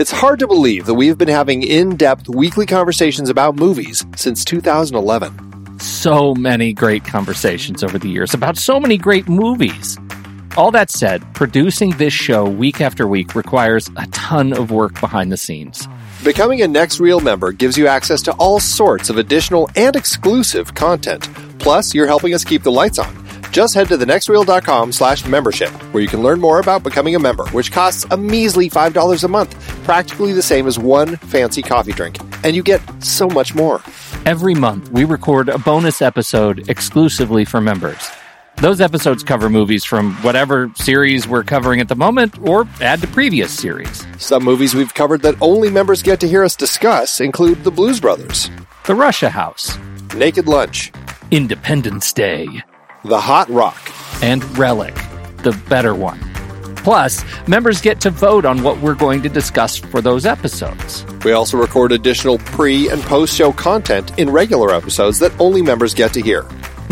[0.00, 4.44] It's hard to believe that we've been having in depth weekly conversations about movies since
[4.44, 5.78] 2011.
[5.78, 9.98] So many great conversations over the years about so many great movies.
[10.56, 15.30] All that said, producing this show week after week requires a ton of work behind
[15.30, 15.86] the scenes.
[16.24, 20.74] Becoming a Next Reel member gives you access to all sorts of additional and exclusive
[20.74, 21.28] content.
[21.58, 23.19] Plus, you're helping us keep the lights on.
[23.50, 27.46] Just head to thenextreel.com slash membership, where you can learn more about becoming a member,
[27.48, 32.18] which costs a measly $5 a month, practically the same as one fancy coffee drink.
[32.44, 33.82] And you get so much more.
[34.24, 38.08] Every month, we record a bonus episode exclusively for members.
[38.56, 43.08] Those episodes cover movies from whatever series we're covering at the moment or add to
[43.08, 44.06] previous series.
[44.18, 48.00] Some movies we've covered that only members get to hear us discuss include The Blues
[48.00, 48.50] Brothers,
[48.84, 49.78] The Russia House,
[50.14, 50.92] Naked Lunch,
[51.30, 52.62] Independence Day,
[53.02, 53.80] The Hot Rock,
[54.22, 54.94] and Relic,
[55.38, 56.20] the better one.
[56.76, 61.06] Plus, members get to vote on what we're going to discuss for those episodes.
[61.24, 65.94] We also record additional pre and post show content in regular episodes that only members
[65.94, 66.42] get to hear,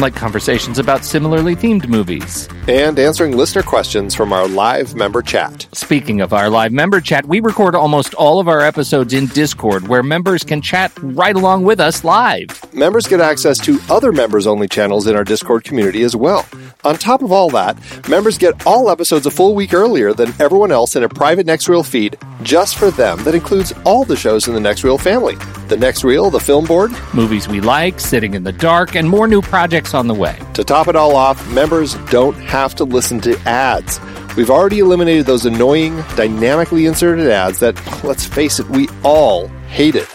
[0.00, 2.48] like conversations about similarly themed movies.
[2.68, 5.66] and answering listener questions from our live member chat.
[5.72, 9.88] Speaking of our live member chat, we record almost all of our episodes in Discord
[9.88, 12.48] where members can chat right along with us live.
[12.74, 16.46] Members get access to other members only channels in our Discord community as well.
[16.84, 17.76] On top of all that,
[18.08, 21.68] members get all episodes a full week earlier than everyone else in a private Next
[21.68, 25.34] Reel feed just for them that includes all the shows in the Next Reel family.
[25.68, 26.92] The Next Reel, the film board.
[27.14, 30.38] Movies we like, Sitting in the Dark, and more new projects on the way.
[30.54, 34.00] To top it all off, members don't have to listen to ads.
[34.36, 39.94] We've already eliminated those annoying, dynamically inserted ads that, let's face it, we all hate
[39.94, 40.08] it.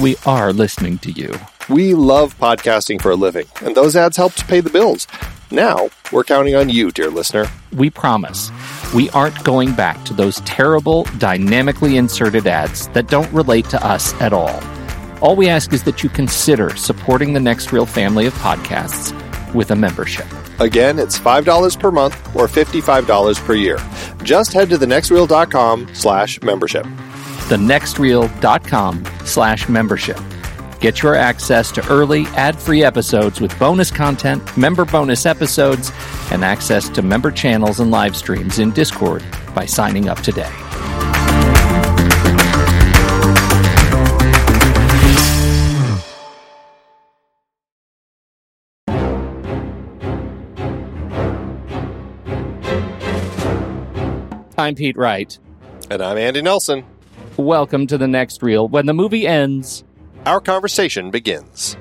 [0.00, 1.32] We are listening to you.
[1.68, 5.06] We love podcasting for a living, and those ads help to pay the bills.
[5.50, 7.46] Now, we're counting on you, dear listener.
[7.72, 8.50] We promise
[8.94, 14.14] we aren't going back to those terrible, dynamically inserted ads that don't relate to us
[14.20, 14.60] at all.
[15.20, 19.12] All we ask is that you consider supporting the Next Reel family of podcasts
[19.52, 20.26] with a membership.
[20.60, 23.78] Again, it's $5 per month or $55 per year.
[24.22, 26.84] Just head to thenextreel.com slash membership.
[27.48, 30.18] thenextreel.com slash membership.
[30.80, 35.90] Get your access to early ad-free episodes with bonus content, member bonus episodes,
[36.30, 40.52] and access to member channels and live streams in Discord by signing up today.
[54.58, 55.38] I'm Pete Wright.
[55.88, 56.84] And I'm Andy Nelson.
[57.36, 58.66] Welcome to the next reel.
[58.68, 59.84] When the movie ends,
[60.26, 61.76] Our conversation begins.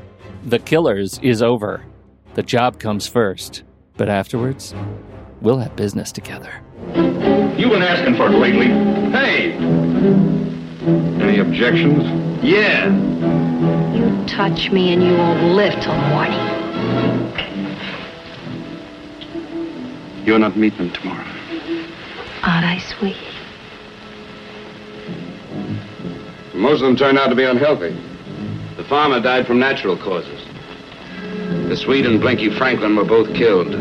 [0.45, 1.83] The Killers is over.
[2.35, 3.63] The job comes first.
[3.97, 4.75] But afterwards,
[5.41, 6.51] we'll have business together.
[7.57, 8.67] You've been asking for it lately.
[8.67, 9.53] Hey!
[11.19, 12.03] Any objections?
[12.43, 12.89] Yeah.
[13.95, 16.37] You touch me and you won't live till morning.
[20.25, 21.25] You're not meeting them tomorrow.
[22.47, 23.18] Aren't I sweet?
[26.56, 27.90] Most of them turned out to be unhealthy.
[28.78, 30.46] The farmer died from natural causes.
[31.68, 33.72] The Swede and Blinky Franklin were both killed.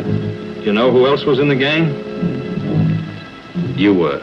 [0.65, 1.95] You know who else was in the gang?
[3.79, 4.21] You were.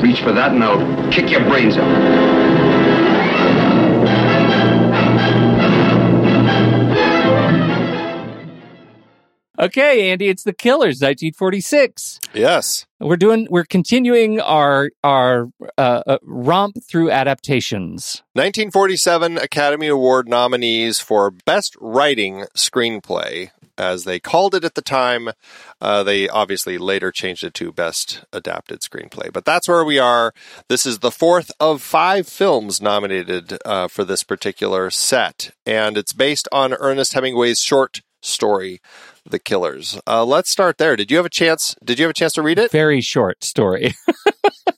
[0.00, 2.57] Reach for that and I'll kick your brains out.
[9.60, 12.20] Okay, Andy, it's The Killers, 1946.
[12.32, 12.86] Yes.
[13.00, 18.22] We're doing, we're continuing our our uh, uh, romp through adaptations.
[18.34, 23.50] 1947 Academy Award nominees for Best Writing Screenplay.
[23.76, 25.30] As they called it at the time,
[25.80, 29.32] uh, they obviously later changed it to Best Adapted Screenplay.
[29.32, 30.32] But that's where we are.
[30.68, 36.12] This is the fourth of five films nominated uh, for this particular set, and it's
[36.12, 38.80] based on Ernest Hemingway's short story,
[39.30, 40.00] The Killers.
[40.06, 40.96] Uh, let's start there.
[40.96, 41.76] Did you have a chance?
[41.84, 42.70] Did you have a chance to read it?
[42.70, 43.94] Very short story.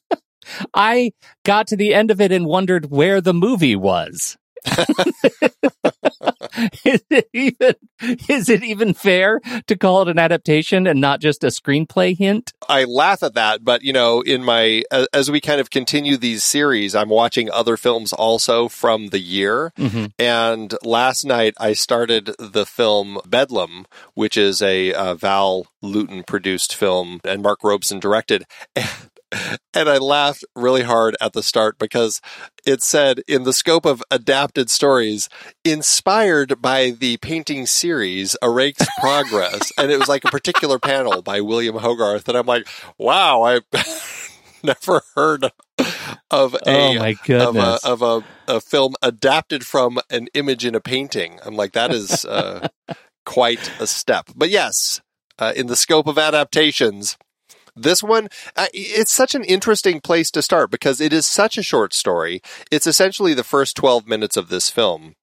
[0.75, 1.12] I
[1.44, 4.37] got to the end of it and wondered where the movie was.
[6.85, 7.75] is it even
[8.29, 12.53] is it even fair to call it an adaptation and not just a screenplay hint?
[12.69, 16.17] I laugh at that, but you know, in my as, as we kind of continue
[16.17, 19.73] these series, I'm watching other films also from the year.
[20.19, 26.75] And last night I started the film Bedlam, which is a uh, Val Lewton produced
[26.75, 28.45] film and Mark Robson directed.
[29.73, 32.21] And I laughed really hard at the start because
[32.67, 35.29] it said in the scope of adapted stories,
[35.65, 39.71] inspired by the painting series A Rake's Progress.
[39.79, 42.29] and it was like a particular panel by William Hogarth.
[42.29, 42.67] And I'm like,
[42.99, 43.61] wow, I
[44.62, 45.50] never heard
[46.31, 46.93] of a, oh
[47.49, 51.38] of, a, of a, a film adapted from an image in a painting.
[51.44, 52.69] I'm like, that is uh,
[53.25, 54.31] quite a step.
[54.35, 55.00] But yes,
[55.38, 57.17] uh, in the scope of adaptations,
[57.82, 61.62] this one, uh, it's such an interesting place to start because it is such a
[61.62, 62.41] short story.
[62.71, 65.15] It's essentially the first 12 minutes of this film.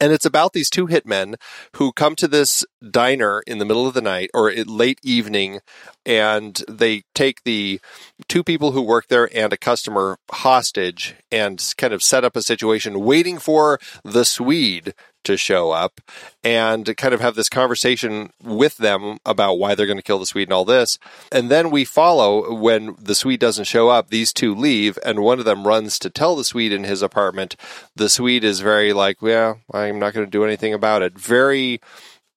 [0.00, 1.36] And it's about these two hitmen
[1.76, 5.60] who come to this diner in the middle of the night or late evening,
[6.06, 7.80] and they take the
[8.28, 12.42] two people who work there and a customer hostage and kind of set up a
[12.42, 16.00] situation waiting for the Swede to show up
[16.42, 20.26] and kind of have this conversation with them about why they're going to kill the
[20.26, 20.98] Swede and all this.
[21.32, 25.38] And then we follow when the Swede doesn't show up, these two leave, and one
[25.38, 27.56] of them runs to tell the Swede in his apartment.
[27.96, 31.18] The Swede is very like, yeah, I'm not going to do anything about it.
[31.18, 31.80] Very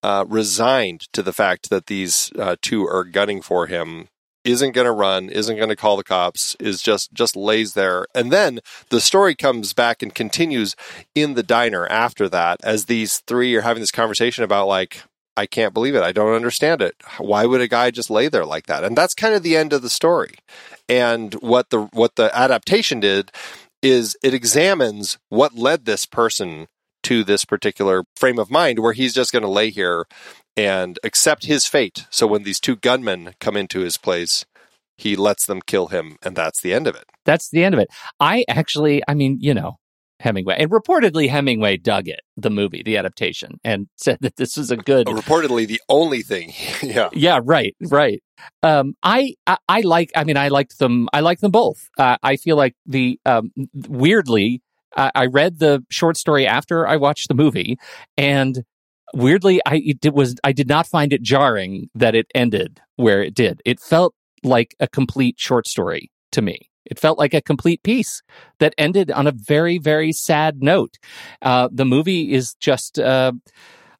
[0.03, 4.07] uh, resigned to the fact that these uh, two are gunning for him
[4.43, 8.05] isn't going to run, isn't going to call the cops, is just just lays there.
[8.15, 8.59] And then
[8.89, 10.75] the story comes back and continues
[11.13, 15.03] in the diner after that as these three are having this conversation about like
[15.35, 16.01] I can't believe it.
[16.01, 16.95] I don't understand it.
[17.19, 18.83] Why would a guy just lay there like that?
[18.83, 20.35] And that's kind of the end of the story.
[20.89, 23.31] And what the what the adaptation did
[23.83, 26.67] is it examines what led this person
[27.07, 30.05] to this particular frame of mind where he's just going to lay here
[30.57, 32.05] and accept his fate.
[32.09, 34.45] So when these two gunmen come into his place,
[34.97, 37.05] he lets them kill him, and that's the end of it.
[37.23, 37.87] That's the end of it.
[38.19, 39.77] I actually, I mean, you know,
[40.19, 44.69] Hemingway, and reportedly Hemingway dug it, the movie, the adaptation, and said that this was
[44.69, 45.07] a good.
[45.07, 46.51] Uh, reportedly, the only thing.
[46.83, 47.07] yeah.
[47.13, 47.39] Yeah.
[47.41, 47.73] Right.
[47.79, 48.21] Right.
[48.63, 50.11] Um, I, I, I like.
[50.13, 51.07] I mean, I liked them.
[51.13, 51.87] I like them both.
[51.97, 53.51] Uh, I feel like the um,
[53.87, 54.61] weirdly,
[54.95, 57.77] I, I read the short story after I watched the movie,
[58.17, 58.63] and
[59.13, 63.33] weirdly i it was i did not find it jarring that it ended where it
[63.33, 63.61] did.
[63.63, 64.13] It felt
[64.43, 66.69] like a complete short story to me.
[66.85, 68.21] It felt like a complete piece
[68.59, 70.97] that ended on a very very sad note.
[71.41, 73.33] Uh, the movie is just uh,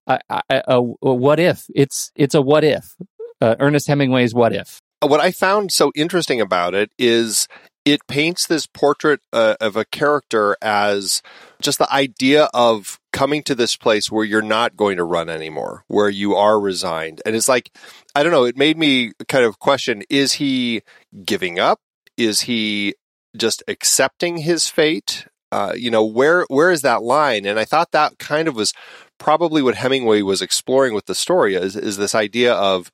[0.07, 1.65] a, a, a, what if.
[1.75, 2.95] It's it's a what if.
[3.39, 4.81] Uh, ernest hemingway's what if.
[5.01, 7.47] What i found so interesting about it is
[7.87, 11.21] it paints this portrait uh, of a character as
[11.61, 15.85] just the idea of coming to this place where you're not going to run anymore,
[15.87, 17.21] where you are resigned.
[17.25, 17.71] And it's like,
[18.13, 20.81] I don't know, it made me kind of question is he
[21.23, 21.79] giving up?
[22.17, 22.93] Is he
[23.37, 25.25] just accepting his fate?
[25.53, 27.45] Uh, you know, where where is that line?
[27.45, 28.73] And I thought that kind of was
[29.17, 32.91] probably what Hemingway was exploring with the story is, is this idea of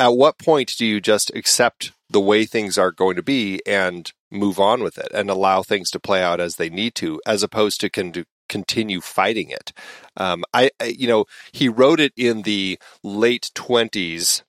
[0.00, 4.12] at what point do you just accept the way things are going to be and
[4.34, 7.42] move on with it and allow things to play out as they need to, as
[7.42, 9.72] opposed to con- continue fighting it.
[10.16, 14.42] Um, I, I, you know, he wrote it in the late twenties.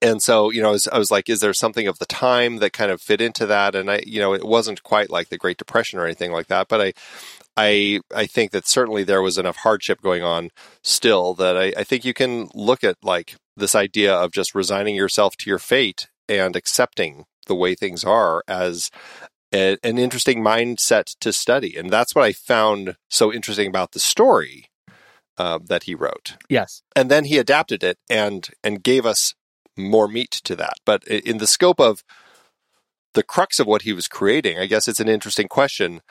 [0.00, 2.56] And so, you know, I was, I was like, is there something of the time
[2.56, 3.76] that kind of fit into that?
[3.76, 6.66] And I, you know, it wasn't quite like the Great Depression or anything like that,
[6.68, 6.92] but I,
[7.56, 10.50] I I think that certainly there was enough hardship going on
[10.82, 14.94] still that I, I, think you can look at like this idea of just resigning
[14.94, 18.90] yourself to your fate and accepting the way things are as
[19.52, 21.76] a, an interesting mindset to study.
[21.76, 24.70] And that's what I found so interesting about the story
[25.38, 26.36] uh, that he wrote.
[26.48, 26.82] Yes.
[26.94, 29.34] And then he adapted it and and gave us
[29.76, 30.74] more meat to that.
[30.84, 32.04] But in the scope of
[33.14, 36.02] the crux of what he was creating, I guess it's an interesting question.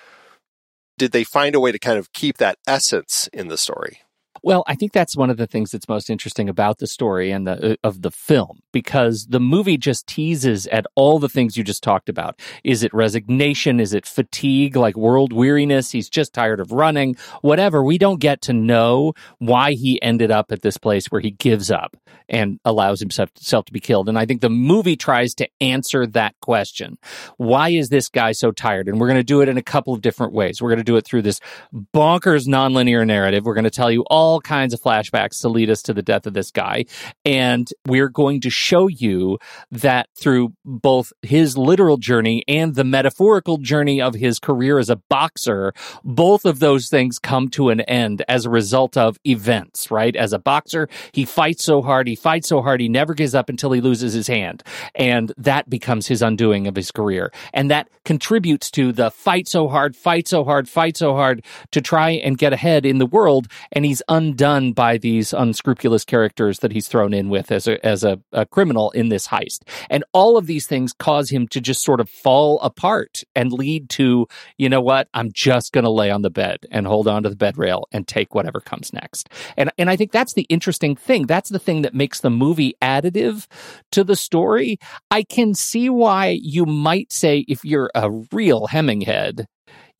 [0.98, 4.02] Did they find a way to kind of keep that essence in the story?
[4.44, 7.46] Well, I think that's one of the things that's most interesting about the story and
[7.46, 11.64] the uh, of the film because the movie just teases at all the things you
[11.64, 12.40] just talked about.
[12.64, 13.80] Is it resignation?
[13.80, 15.92] Is it fatigue, like world weariness?
[15.92, 17.16] He's just tired of running.
[17.42, 17.84] Whatever.
[17.84, 21.70] We don't get to know why he ended up at this place where he gives
[21.70, 21.96] up
[22.32, 24.08] and allows himself, to be killed.
[24.08, 26.98] And I think the movie tries to answer that question.
[27.36, 28.88] Why is this guy so tired?
[28.88, 30.62] And we're going to do it in a couple of different ways.
[30.62, 31.42] We're going to do it through this
[31.74, 33.46] bonkers nonlinear narrative.
[33.46, 36.02] We're going to tell you all all kinds of flashbacks to lead us to the
[36.02, 36.86] death of this guy.
[37.26, 39.38] And we're going to show you
[39.72, 44.96] that through both his literal journey and the metaphorical journey of his career as a
[44.96, 45.74] boxer,
[46.06, 50.16] both of those things come to an end as a result of events, right?
[50.16, 53.50] As a boxer, he fights so hard, he fights so hard, he never gives up
[53.50, 54.64] until he loses his hand.
[54.96, 57.34] And that becomes his undoing of his career.
[57.54, 61.82] And that contributes to the fight so hard, fight so hard, fight so hard to
[61.82, 63.48] try and get ahead in the world.
[63.74, 67.84] And he's un- undone by these unscrupulous characters that he's thrown in with as a
[67.86, 69.62] as a, a criminal in this heist.
[69.90, 73.90] And all of these things cause him to just sort of fall apart and lead
[73.92, 77.24] to, you know what, I'm just going to lay on the bed and hold on
[77.24, 79.30] to the bed rail and take whatever comes next.
[79.58, 81.26] And and I think that's the interesting thing.
[81.26, 83.48] That's the thing that makes the movie additive
[83.92, 84.78] to the story.
[85.10, 89.46] I can see why you might say if you're a real Heminghead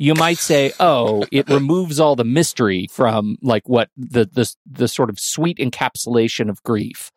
[0.02, 4.88] you might say, "Oh, it removes all the mystery from like what the the the
[4.88, 7.12] sort of sweet encapsulation of grief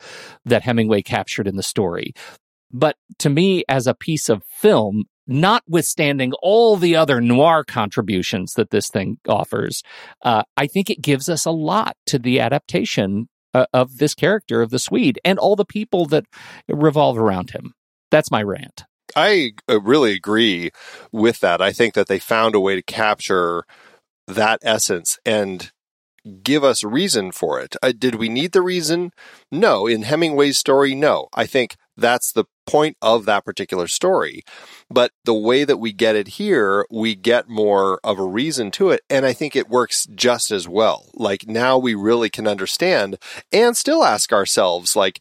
[0.44, 2.12] that Hemingway captured in the story."
[2.70, 8.68] But to me, as a piece of film, notwithstanding all the other noir contributions that
[8.68, 9.82] this thing offers,
[10.22, 14.60] uh, I think it gives us a lot to the adaptation uh, of this character
[14.60, 16.26] of the Swede and all the people that
[16.68, 17.72] revolve around him.
[18.10, 18.84] That's my rant.
[19.16, 20.70] I uh, really agree
[21.12, 21.60] with that.
[21.60, 23.64] I think that they found a way to capture
[24.26, 25.70] that essence and
[26.42, 27.76] give us reason for it.
[27.82, 29.12] Uh, did we need the reason?
[29.52, 29.86] No.
[29.86, 31.28] In Hemingway's story, no.
[31.34, 34.42] I think that's the point of that particular story.
[34.90, 38.90] But the way that we get it here, we get more of a reason to
[38.90, 39.02] it.
[39.10, 41.10] And I think it works just as well.
[41.14, 43.18] Like now we really can understand
[43.52, 45.20] and still ask ourselves, like,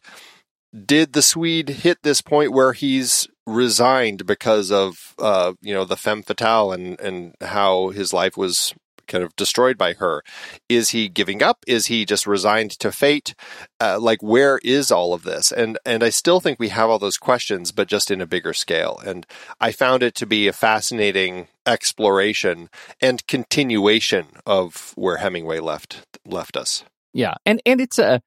[0.74, 5.96] did the Swede hit this point where he's resigned because of uh, you know the
[5.96, 8.74] femme fatale and and how his life was
[9.06, 10.22] kind of destroyed by her.
[10.68, 11.62] Is he giving up?
[11.66, 13.34] Is he just resigned to fate?
[13.80, 15.52] Uh, like where is all of this?
[15.52, 18.52] And and I still think we have all those questions, but just in a bigger
[18.52, 19.00] scale.
[19.04, 19.26] And
[19.60, 22.68] I found it to be a fascinating exploration
[23.00, 26.84] and continuation of where Hemingway left left us.
[27.12, 28.20] Yeah, and and it's a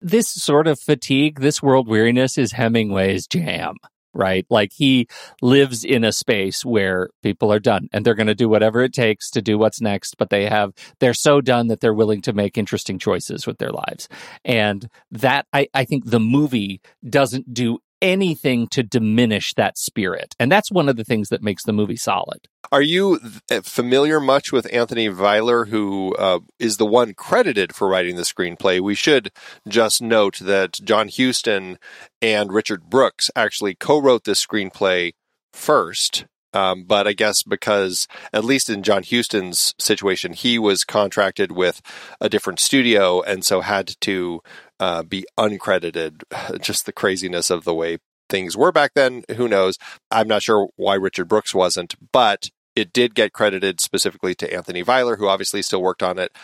[0.00, 3.76] this sort of fatigue, this world weariness is Hemingway's jam
[4.14, 4.46] right?
[4.48, 5.08] Like he
[5.42, 8.92] lives in a space where people are done and they're going to do whatever it
[8.92, 12.32] takes to do what's next, but they have, they're so done that they're willing to
[12.32, 14.08] make interesting choices with their lives.
[14.44, 20.36] And that, I, I think the movie doesn't do anything to diminish that spirit.
[20.38, 22.46] And that's one of the things that makes the movie solid.
[22.70, 23.18] Are you
[23.62, 28.78] familiar much with Anthony Veiller, who uh, is the one credited for writing the screenplay?
[28.80, 29.30] We should
[29.66, 31.78] just note that John Huston
[32.20, 35.12] and Richard Brooks actually co wrote this screenplay
[35.52, 36.26] first.
[36.54, 41.82] Um, but I guess because, at least in John Huston's situation, he was contracted with
[42.20, 44.40] a different studio and so had to
[44.80, 46.22] uh, be uncredited.
[46.60, 49.24] Just the craziness of the way things were back then.
[49.36, 49.78] Who knows?
[50.10, 54.82] I'm not sure why Richard Brooks wasn't, but it did get credited specifically to Anthony
[54.82, 56.36] Veiller, who obviously still worked on it.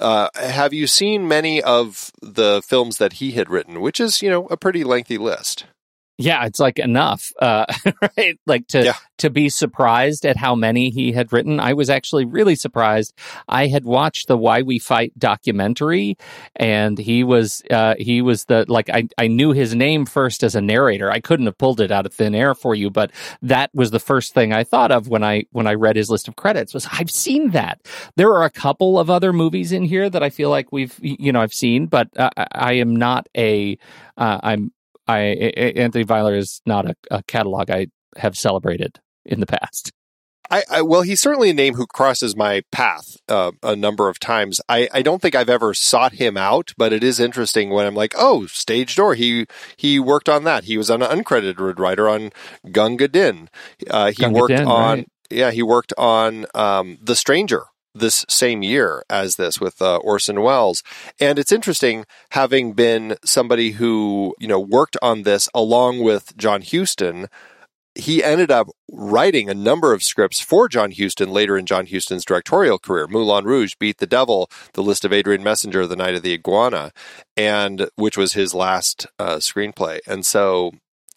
[0.00, 4.30] Uh, have you seen many of the films that he had written, which is, you
[4.30, 5.66] know, a pretty lengthy list?
[6.16, 7.66] Yeah, it's like enough, uh,
[8.16, 8.38] right?
[8.46, 8.94] Like to yeah.
[9.18, 11.58] to be surprised at how many he had written.
[11.58, 13.14] I was actually really surprised.
[13.48, 16.16] I had watched the Why We Fight documentary,
[16.54, 20.54] and he was uh, he was the like I I knew his name first as
[20.54, 21.10] a narrator.
[21.10, 23.10] I couldn't have pulled it out of thin air for you, but
[23.42, 26.28] that was the first thing I thought of when I when I read his list
[26.28, 26.72] of credits.
[26.74, 27.80] Was I've seen that.
[28.14, 31.32] There are a couple of other movies in here that I feel like we've you
[31.32, 33.76] know I've seen, but uh, I am not a
[34.16, 34.70] uh, I'm
[35.06, 39.92] I Anthony Veiller is not a, a catalog I have celebrated in the past.
[40.50, 44.20] I, I, well, he's certainly a name who crosses my path uh, a number of
[44.20, 44.60] times.
[44.68, 47.94] I, I don't think I've ever sought him out, but it is interesting when I'm
[47.94, 49.14] like, oh, Stage Door.
[49.14, 49.46] He
[49.76, 50.64] he worked on that.
[50.64, 52.30] He was an uncredited writer on
[52.70, 53.48] Gunga Din.
[53.88, 55.08] Uh, he Gunga worked Din, on right.
[55.30, 60.42] yeah, he worked on um, The Stranger this same year as this with uh, Orson
[60.42, 60.82] Welles.
[61.20, 66.62] And it's interesting having been somebody who, you know, worked on this along with John
[66.62, 67.28] Huston.
[67.94, 72.24] He ended up writing a number of scripts for John Huston later in John Huston's
[72.24, 73.06] directorial career.
[73.06, 76.90] Moulin Rouge, Beat the Devil, The List of Adrian Messenger, The Night of the Iguana,
[77.36, 80.00] and which was his last uh, screenplay.
[80.08, 80.72] And so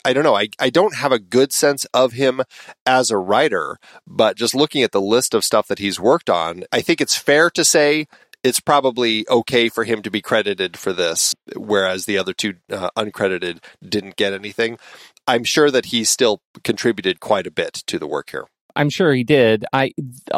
[0.07, 0.37] I don't know.
[0.37, 2.41] I, I don't have a good sense of him
[2.85, 6.63] as a writer, but just looking at the list of stuff that he's worked on,
[6.71, 8.07] I think it's fair to say
[8.41, 12.89] it's probably okay for him to be credited for this, whereas the other two uh,
[12.95, 14.77] uncredited didn't get anything.
[15.27, 18.45] I'm sure that he still contributed quite a bit to the work here.
[18.77, 19.65] I'm sure he did.
[19.73, 19.91] I,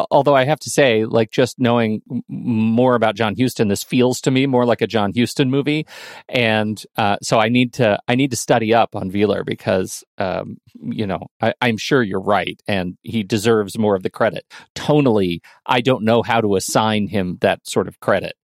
[0.09, 4.31] although I have to say, like just knowing more about John Huston, this feels to
[4.31, 5.85] me more like a John Huston movie,
[6.29, 10.57] and uh, so I need to I need to study up on Veiller because um,
[10.81, 14.45] you know I, I'm sure you're right, and he deserves more of the credit.
[14.73, 18.37] Tonally, I don't know how to assign him that sort of credit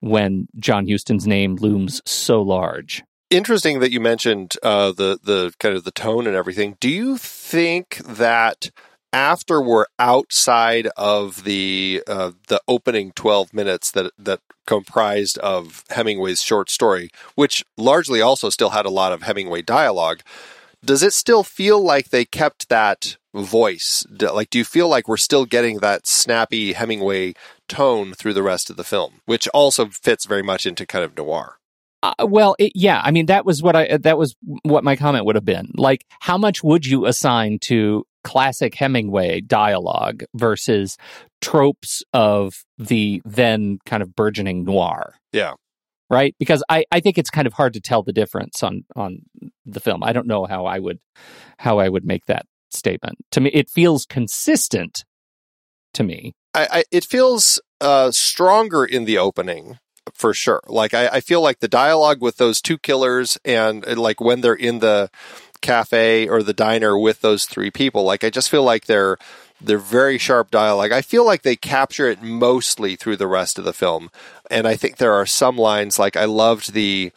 [0.00, 5.76] when John Huston's name looms so large interesting that you mentioned uh, the the kind
[5.76, 6.76] of the tone and everything.
[6.80, 8.70] Do you think that
[9.12, 16.42] after we're outside of the uh, the opening 12 minutes that that comprised of Hemingway's
[16.42, 20.20] short story, which largely also still had a lot of Hemingway dialogue,
[20.84, 24.06] does it still feel like they kept that voice?
[24.20, 27.34] Like, do you feel like we're still getting that snappy Hemingway
[27.68, 31.16] tone through the rest of the film, which also fits very much into kind of
[31.16, 31.56] noir?
[32.02, 35.26] Uh, well, it, yeah, I mean that was what I that was what my comment
[35.26, 35.70] would have been.
[35.74, 40.96] Like, how much would you assign to classic Hemingway dialogue versus
[41.40, 45.14] tropes of the then kind of burgeoning noir?
[45.32, 45.54] Yeah.
[46.08, 46.34] Right?
[46.38, 49.20] Because I, I think it's kind of hard to tell the difference on on
[49.64, 50.02] the film.
[50.02, 50.98] I don't know how I would
[51.58, 53.18] how I would make that statement.
[53.32, 55.04] To me, it feels consistent
[55.94, 56.32] to me.
[56.52, 59.78] I, I it feels uh, stronger in the opening
[60.14, 60.62] for sure.
[60.66, 64.40] Like I, I feel like the dialogue with those two killers and, and like when
[64.40, 65.10] they're in the
[65.60, 69.16] cafe or the diner with those three people, like I just feel like they're
[69.60, 70.92] they're very sharp dialogue.
[70.92, 74.10] I feel like they capture it mostly through the rest of the film.
[74.50, 77.12] And I think there are some lines like I loved the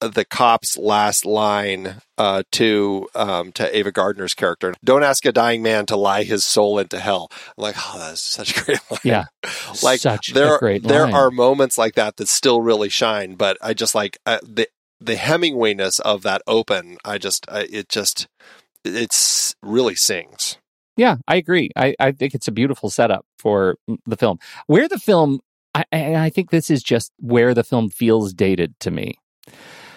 [0.00, 4.74] the cop's last line uh, to um, to Ava Gardner's character.
[4.84, 7.28] Don't ask a dying man to lie his soul into hell.
[7.56, 9.00] I'm like, oh, that's such a great line.
[9.04, 9.24] Yeah,
[9.82, 11.14] like such there, great there line.
[11.14, 13.34] are moments like that that still really shine.
[13.34, 14.68] But I just like uh, the
[15.06, 16.98] the Hemingwayness of that open.
[17.04, 18.28] I just uh, it just
[18.84, 20.58] it's really sings.
[20.96, 21.70] Yeah, I agree.
[21.76, 24.38] I, I think it's a beautiful setup for the film.
[24.66, 25.40] Where the film,
[25.74, 29.18] I, I think this is just where the film feels dated to me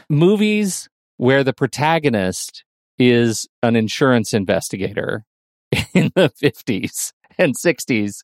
[0.10, 2.64] movies where the protagonist
[2.98, 5.26] is an insurance investigator
[5.94, 8.24] in the 50s and 60s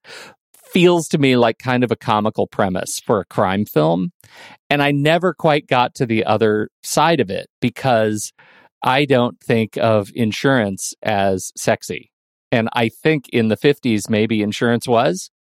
[0.76, 4.12] feels to me like kind of a comical premise for a crime film.
[4.70, 8.34] And I never quite got to the other side of it because
[8.84, 12.12] I don't think of insurance as sexy.
[12.52, 15.32] And I think in the 50s, maybe insurance was.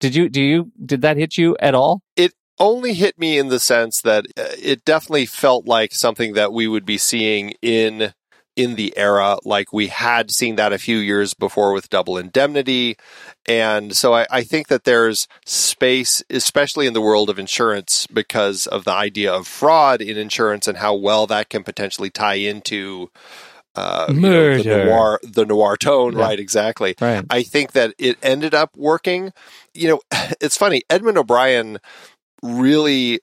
[0.00, 2.02] Did you, do you, did that hit you at all?
[2.16, 6.52] It only hit me in the sense that uh, it definitely felt like something that
[6.52, 8.12] we would be seeing in
[8.56, 12.96] in the era like we had seen that a few years before with double indemnity
[13.46, 18.66] and so I, I, think that there's space especially in the world of insurance because
[18.66, 23.10] of the idea of fraud in insurance and how well that can potentially tie into
[23.76, 24.58] uh, Murder.
[24.58, 26.22] You know, the noir, the noir tone, Yeah.
[26.22, 26.40] right?
[26.40, 26.94] Exactly.
[27.00, 27.24] Right.
[27.28, 29.32] I think that it ended up working.
[29.74, 30.00] You know,
[30.40, 30.82] it's funny.
[30.88, 31.78] Edmund O'Brien
[32.42, 33.20] really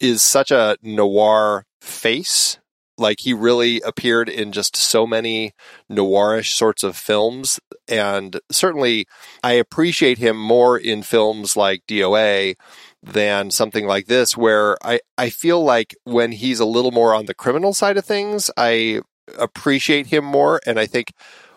[0.00, 2.58] is such a noir face.
[3.00, 5.52] Like he really appeared in just so many
[5.90, 7.58] noirish sorts of films.
[7.88, 9.06] And certainly
[9.42, 12.54] I appreciate him more in films like DOA
[13.02, 17.26] than something like this, where I, I feel like when he's a little more on
[17.26, 19.00] the criminal side of things, I
[19.38, 20.60] appreciate him more.
[20.66, 21.12] And I think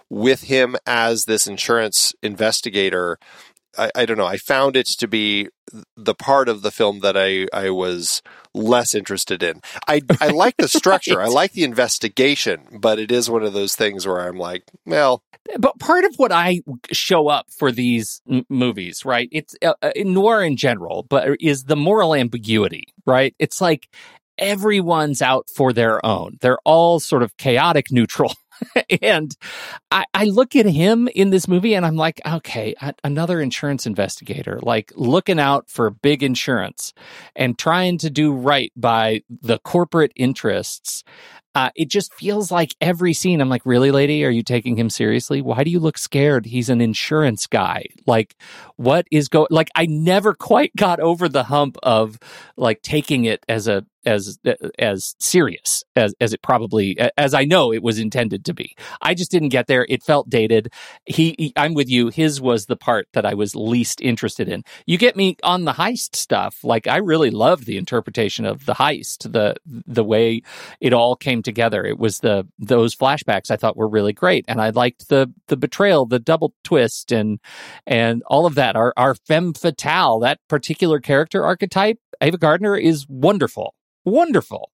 [0.09, 3.17] with him as this insurance investigator,
[3.77, 4.25] I, I don't know.
[4.25, 5.49] I found it to be
[5.95, 8.21] the part of the film that I, I was
[8.53, 9.61] less interested in.
[9.87, 11.21] I, I like the structure.
[11.21, 15.23] I like the investigation, but it is one of those things where I'm like, well,
[15.57, 19.27] but part of what I show up for these m- movies, right?
[19.31, 23.35] It's uh, uh, noir in general, but is the moral ambiguity, right?
[23.39, 23.89] It's like
[24.37, 26.37] everyone's out for their own.
[26.41, 28.33] They're all sort of chaotic neutral.
[29.01, 29.35] and
[29.91, 34.59] I, I look at him in this movie and I'm like, okay, another insurance investigator,
[34.61, 36.93] like looking out for big insurance
[37.35, 41.03] and trying to do right by the corporate interests.
[41.55, 44.89] Uh, it just feels like every scene, I'm like, really, lady, are you taking him
[44.89, 45.39] seriously?
[45.39, 46.47] Why do you look scared?
[46.47, 47.85] He's an insurance guy.
[48.07, 48.35] Like,
[48.77, 49.47] what is going?
[49.51, 52.17] Like, I never quite got over the hump of
[52.57, 54.39] like taking it as a as
[54.79, 58.75] as serious as as it probably as I know it was intended to be.
[59.01, 59.85] I just didn't get there.
[59.89, 60.71] It felt dated.
[61.05, 62.09] He, he, I'm with you.
[62.09, 64.63] His was the part that I was least interested in.
[64.85, 66.63] You get me on the heist stuff.
[66.63, 70.41] Like I really loved the interpretation of the heist, the the way
[70.79, 71.85] it all came together.
[71.85, 75.57] It was the those flashbacks I thought were really great, and I liked the the
[75.57, 77.39] betrayal, the double twist, and
[77.85, 78.75] and all of that.
[78.75, 84.71] Our our femme fatale, that particular character archetype, Ava Gardner is wonderful wonderful.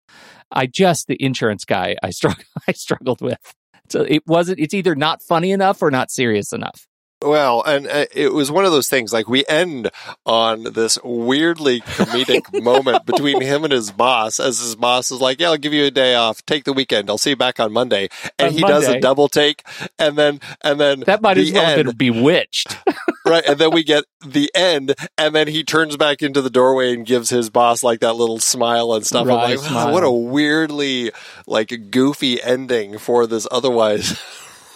[0.51, 3.53] I just the insurance guy I struggled I struggled with.
[3.89, 4.59] So it wasn't.
[4.59, 6.87] It's either not funny enough or not serious enough.
[7.21, 9.91] Well, and uh, it was one of those things like we end
[10.25, 15.41] on this weirdly comedic moment between him and his boss as his boss is like,
[15.41, 16.45] Yeah, I'll give you a day off.
[16.45, 17.09] Take the weekend.
[17.09, 18.07] I'll see you back on Monday.
[18.37, 19.63] And On he does a double take
[19.97, 22.77] and then, and then That might the as well have been bewitched.
[23.29, 23.43] right.
[23.45, 27.05] And then we get the end and then he turns back into the doorway and
[27.05, 29.27] gives his boss like that little smile and stuff.
[29.27, 31.11] Wry I'm like, wow, what a weirdly
[31.47, 34.19] like goofy ending for this otherwise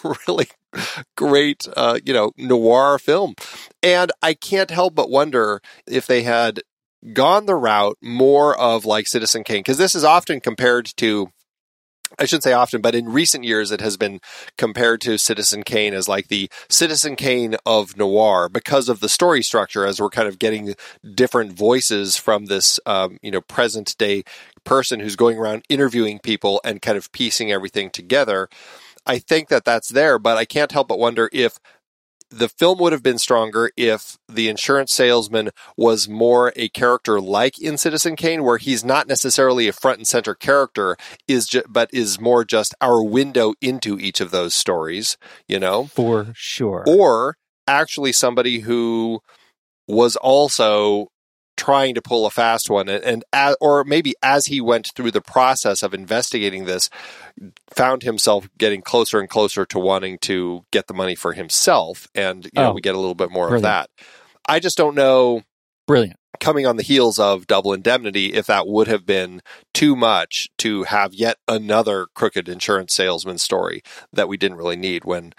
[0.27, 0.47] really
[1.15, 3.35] great, uh, you know, noir film.
[3.81, 6.61] And I can't help but wonder if they had
[7.11, 11.29] gone the route more of like Citizen Kane, because this is often compared to
[12.19, 14.19] I shouldn't say often, but in recent years, it has been
[14.57, 19.41] compared to Citizen Kane as like the Citizen Kane of noir because of the story
[19.41, 20.75] structure, as we're kind of getting
[21.15, 24.23] different voices from this, um, you know, present day
[24.63, 28.47] person who's going around interviewing people and kind of piecing everything together.
[29.05, 31.59] I think that that's there, but I can't help but wonder if
[32.37, 37.59] the film would have been stronger if the insurance salesman was more a character like
[37.59, 41.89] in Citizen Kane, where he's not necessarily a front and center character, is ju- but
[41.93, 45.17] is more just our window into each of those stories.
[45.47, 46.83] You know, for sure.
[46.87, 49.21] Or actually somebody who
[49.87, 51.09] was also
[51.55, 52.89] trying to pull a fast one.
[52.89, 56.89] And, and as, or maybe as he went through the process of investigating this
[57.75, 62.07] found himself getting closer and closer to wanting to get the money for himself.
[62.15, 63.65] And you know Oh, we get a little bit more brilliant.
[63.65, 63.89] of that.
[64.47, 65.43] I just don't know
[65.87, 66.17] Brilliant.
[66.39, 69.41] coming on the heels of double indemnity if that would have been
[69.73, 75.05] too much to have yet another crooked insurance salesman story that we didn't really need
[75.05, 75.33] when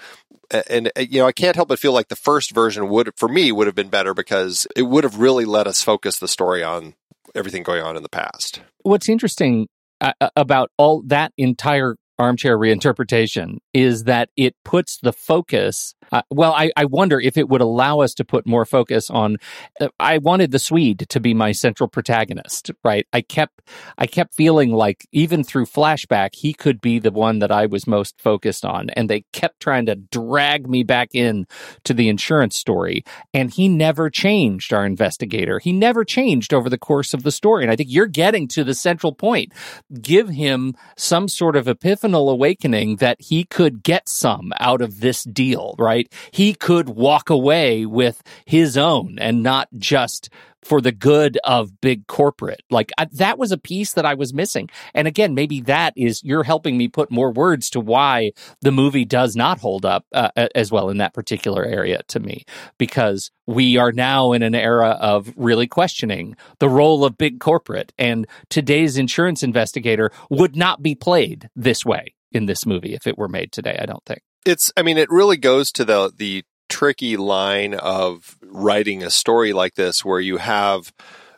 [0.68, 3.28] and uh, you know i can't help but feel like the first version would for
[3.28, 6.62] me would have been better because it would have really let us focus the story
[6.62, 6.94] on
[7.34, 9.66] everything going on in the past What's interesting
[10.02, 15.94] uh, about all that entire armchair reinterpretation is that it puts the focus.
[16.14, 19.36] Uh, well, I, I wonder if it would allow us to put more focus on.
[19.80, 23.04] Uh, I wanted the Swede to be my central protagonist, right?
[23.12, 23.62] I kept
[23.98, 27.88] I kept feeling like even through flashback he could be the one that I was
[27.88, 31.46] most focused on, and they kept trying to drag me back in
[31.82, 34.72] to the insurance story, and he never changed.
[34.72, 38.06] Our investigator, he never changed over the course of the story, and I think you're
[38.06, 39.52] getting to the central point.
[40.00, 45.24] Give him some sort of epiphanal awakening that he could get some out of this
[45.24, 46.03] deal, right?
[46.30, 50.30] He could walk away with his own and not just
[50.64, 52.62] for the good of big corporate.
[52.70, 54.70] Like I, that was a piece that I was missing.
[54.94, 59.04] And again, maybe that is you're helping me put more words to why the movie
[59.04, 62.44] does not hold up uh, as well in that particular area to me
[62.78, 67.92] because we are now in an era of really questioning the role of big corporate
[67.98, 73.18] and today's insurance investigator would not be played this way in this movie if it
[73.18, 74.22] were made today, I don't think.
[74.44, 79.52] It's i mean it really goes to the the tricky line of writing a story
[79.52, 80.92] like this where you have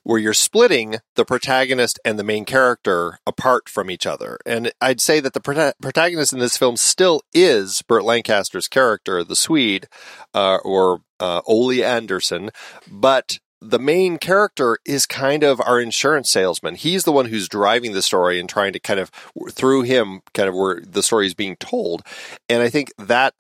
[0.07, 4.39] where you're splitting the protagonist and the main character apart from each other.
[4.47, 9.25] And I'd say that the prota- protagonist in this film still is Burt Lancaster's character,
[9.25, 9.89] the Swede,
[10.33, 12.51] uh, or uh, Ole Anderson,
[12.89, 16.75] but the main character is kind of our insurance salesman.
[16.75, 19.11] He's the one who's driving the story and trying to kind of
[19.51, 22.03] through him kind of where the story is being told.
[22.49, 23.35] And I think that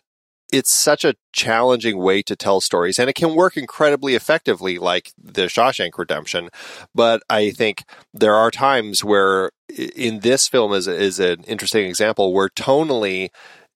[0.53, 5.13] it's such a challenging way to tell stories and it can work incredibly effectively like
[5.19, 6.51] the Shawshank Redemption
[6.95, 9.51] but I think there are times where
[9.97, 13.31] in this film is is an interesting example where tonally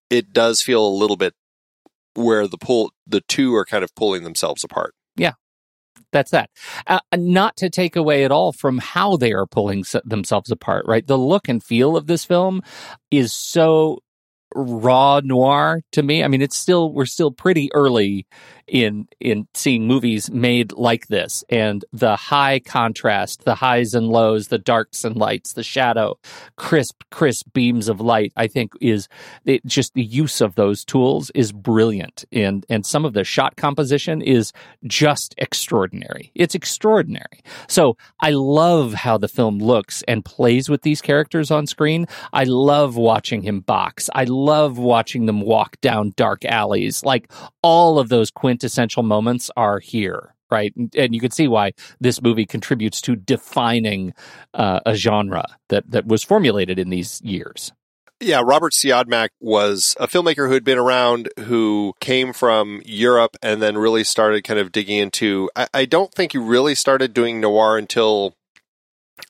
[0.09, 1.35] it does feel a little bit
[2.14, 4.94] where the pull the two are kind of pulling themselves apart
[6.12, 6.51] That's that.
[6.87, 10.87] Uh, not to take away at all from how they are pulling s- themselves apart,
[10.87, 11.07] right?
[11.07, 12.62] The look and feel of this film
[13.11, 14.01] is so
[14.55, 16.25] raw noir to me.
[16.25, 18.27] I mean, it's still we're still pretty early
[18.70, 24.48] in in seeing movies made like this and the high contrast, the highs and lows,
[24.48, 26.18] the darks and lights, the shadow,
[26.56, 29.09] crisp crisp beams of light, I think is
[29.44, 33.56] it, just the use of those tools is brilliant and and some of the shot
[33.56, 34.52] composition is
[34.85, 36.30] just extraordinary.
[36.35, 37.42] It's extraordinary.
[37.68, 42.06] So I love how the film looks and plays with these characters on screen.
[42.33, 44.09] I love watching him box.
[44.14, 47.02] I love watching them walk down dark alleys.
[47.02, 47.30] Like
[47.62, 48.30] all of those
[48.61, 50.35] quintessential moments are here.
[50.51, 50.73] Right.
[50.77, 54.12] And, and you can see why this movie contributes to defining
[54.53, 57.73] uh, a genre that, that was formulated in these years.
[58.23, 63.62] Yeah, Robert Siodmak was a filmmaker who had been around, who came from Europe and
[63.62, 65.49] then really started kind of digging into.
[65.57, 68.35] I, I don't think he really started doing noir until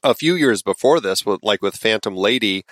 [0.02, 2.64] a few years before this, like with Phantom Lady.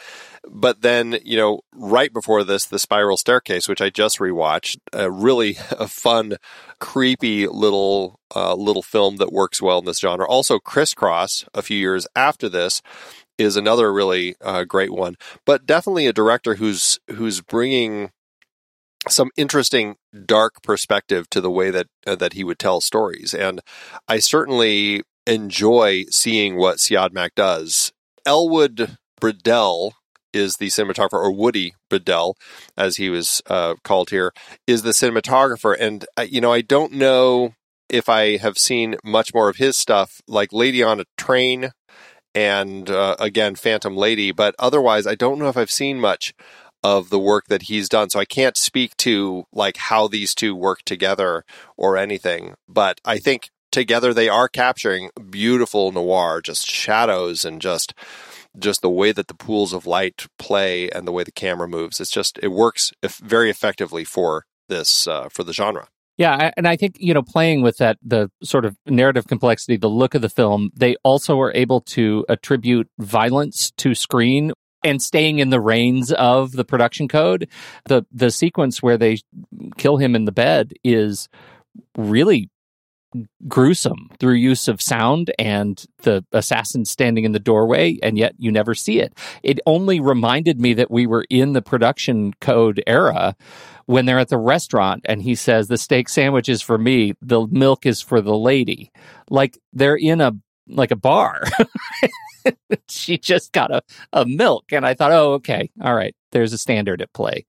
[0.49, 5.11] But then, you know, right before this, The Spiral Staircase, which I just rewatched, a
[5.11, 6.37] really a fun,
[6.81, 10.27] creepy little uh, little film that works well in this genre.
[10.27, 12.83] Also, Criss Cross, a few years after this,
[13.39, 15.17] is another really uh, great one.
[15.45, 18.11] But definitely a director who's who's bringing
[19.09, 23.61] some interesting dark perspective to the way that uh, that he would tell stories, and
[24.09, 27.93] I certainly enjoy seeing what Siodmak does.
[28.27, 29.93] Elwood Bredell
[30.33, 32.35] is the cinematographer, or Woody Bredell,
[32.77, 34.33] as he was uh, called here,
[34.67, 35.77] is the cinematographer.
[35.79, 37.55] And, uh, you know, I don't know
[37.89, 41.71] if I have seen much more of his stuff, like Lady on a Train
[42.35, 46.35] and, uh, again, Phantom Lady, but otherwise, I don't know if I've seen much
[46.83, 48.09] of the work that he's done.
[48.11, 51.45] So I can't speak to like how these two work together
[51.77, 57.95] or anything, but I think together they are capturing beautiful noir, just shadows and just
[58.59, 62.01] just the way that the pools of light play and the way the camera moves.
[62.01, 65.89] It's just it works very effectively for this uh, for the genre.
[66.17, 69.89] Yeah, and I think you know playing with that the sort of narrative complexity, the
[69.89, 74.53] look of the film, they also are able to attribute violence to screen
[74.85, 77.49] and staying in the reins of the production code.
[77.85, 79.19] The the sequence where they
[79.77, 81.29] kill him in the bed is
[81.97, 82.51] really
[83.47, 88.53] gruesome through use of sound and the assassin standing in the doorway and yet you
[88.53, 89.15] never see it.
[89.43, 93.35] It only reminded me that we were in the production code era
[93.87, 97.15] when they're at the restaurant and he says the steak sandwich is for me.
[97.23, 98.91] The milk is for the lady.
[99.31, 100.33] Like they're in a
[100.69, 101.45] like a bar.
[102.89, 105.71] She just got a, a milk and i thought oh okay.
[105.83, 106.15] All right.
[106.33, 107.45] There's a standard at play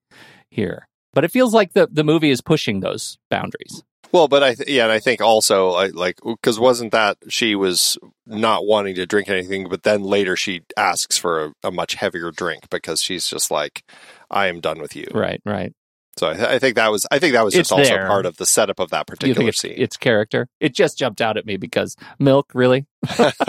[0.50, 0.88] here.
[1.14, 4.68] But it feels like the, the movie is pushing those boundaries well, but I th-
[4.68, 9.06] yeah, and I think also I, like because wasn't that she was not wanting to
[9.06, 13.26] drink anything, but then later she asks for a, a much heavier drink because she's
[13.28, 13.82] just like,
[14.30, 15.06] I am done with you.
[15.12, 15.72] Right, right.
[16.16, 18.06] So I, th- I think that was I think that was just It's also there.
[18.06, 19.74] part of the setup of that particular it's, scene.
[19.76, 20.48] it's character?
[20.58, 22.86] It just jumped out at me because milk, really?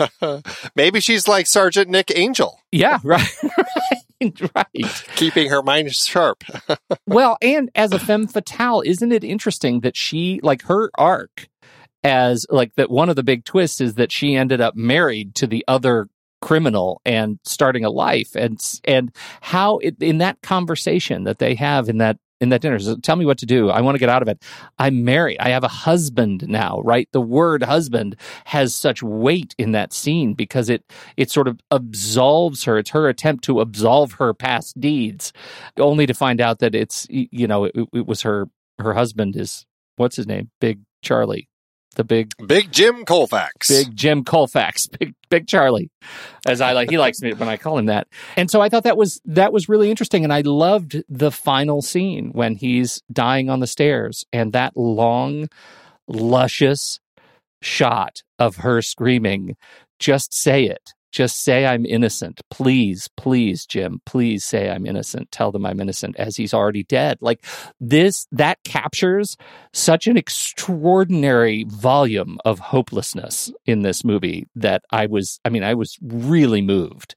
[0.76, 3.26] Maybe she's like Sergeant Nick Angel, Yeah, right.
[4.56, 5.04] right.
[5.16, 6.44] keeping her mind sharp.
[7.06, 11.48] Well, and as a femme fatale, isn't it interesting that she, like her arc,
[12.04, 15.46] as like that one of the big twists is that she ended up married to
[15.46, 16.08] the other
[16.40, 21.88] criminal and starting a life and and how it, in that conversation that they have
[21.88, 22.80] in that in that dinner.
[22.80, 23.70] So tell me what to do.
[23.70, 24.42] I want to get out of it.
[24.78, 25.38] I'm married.
[25.40, 27.08] I have a husband now right?
[27.12, 30.84] The word husband has such weight in that scene because it
[31.16, 32.78] it sort of absolves her.
[32.78, 35.32] It's her attempt to absolve her past deeds
[35.78, 38.48] only to find out that it's you know it, it was her
[38.80, 40.50] her husband is what's his name?
[40.60, 41.48] Big charlie
[41.92, 43.68] the big Big Jim Colfax.
[43.68, 45.90] big Jim Colfax, big big Charlie,
[46.46, 46.90] as I like.
[46.90, 48.08] He likes me when I call him that.
[48.36, 51.82] And so I thought that was that was really interesting, and I loved the final
[51.82, 55.48] scene when he's dying on the stairs, and that long,
[56.08, 57.00] luscious
[57.60, 59.56] shot of her screaming,
[59.98, 62.40] "Just say it." Just say I'm innocent.
[62.50, 65.30] Please, please, Jim, please say I'm innocent.
[65.30, 67.18] Tell them I'm innocent as he's already dead.
[67.20, 67.44] Like
[67.80, 69.36] this, that captures
[69.74, 75.74] such an extraordinary volume of hopelessness in this movie that I was, I mean, I
[75.74, 77.14] was really moved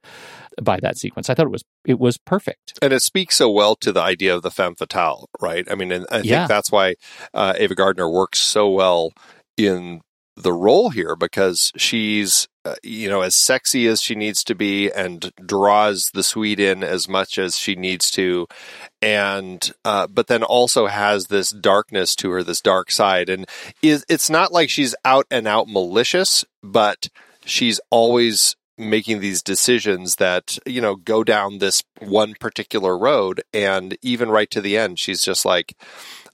[0.61, 1.29] by that sequence.
[1.29, 2.77] I thought it was, it was perfect.
[2.81, 5.65] and it speaks so well to the idea of the femme fatale, right?
[5.71, 6.47] I mean, and I think Yeah.
[6.47, 6.95] that's why
[7.33, 9.11] uh, Ava Gardner works so well
[9.57, 10.01] in
[10.35, 14.91] the role here because she's, uh, you know, as sexy as she needs to be
[14.91, 18.47] and draws the Swede in as much as she needs to,
[19.03, 23.47] and uh, but then also has this darkness to her, this dark side, and
[23.83, 27.07] is it's not like she's out and out malicious, but
[27.45, 33.43] she's always making these decisions that you know go down this one particular road.
[33.53, 35.77] And even right to the end she's just like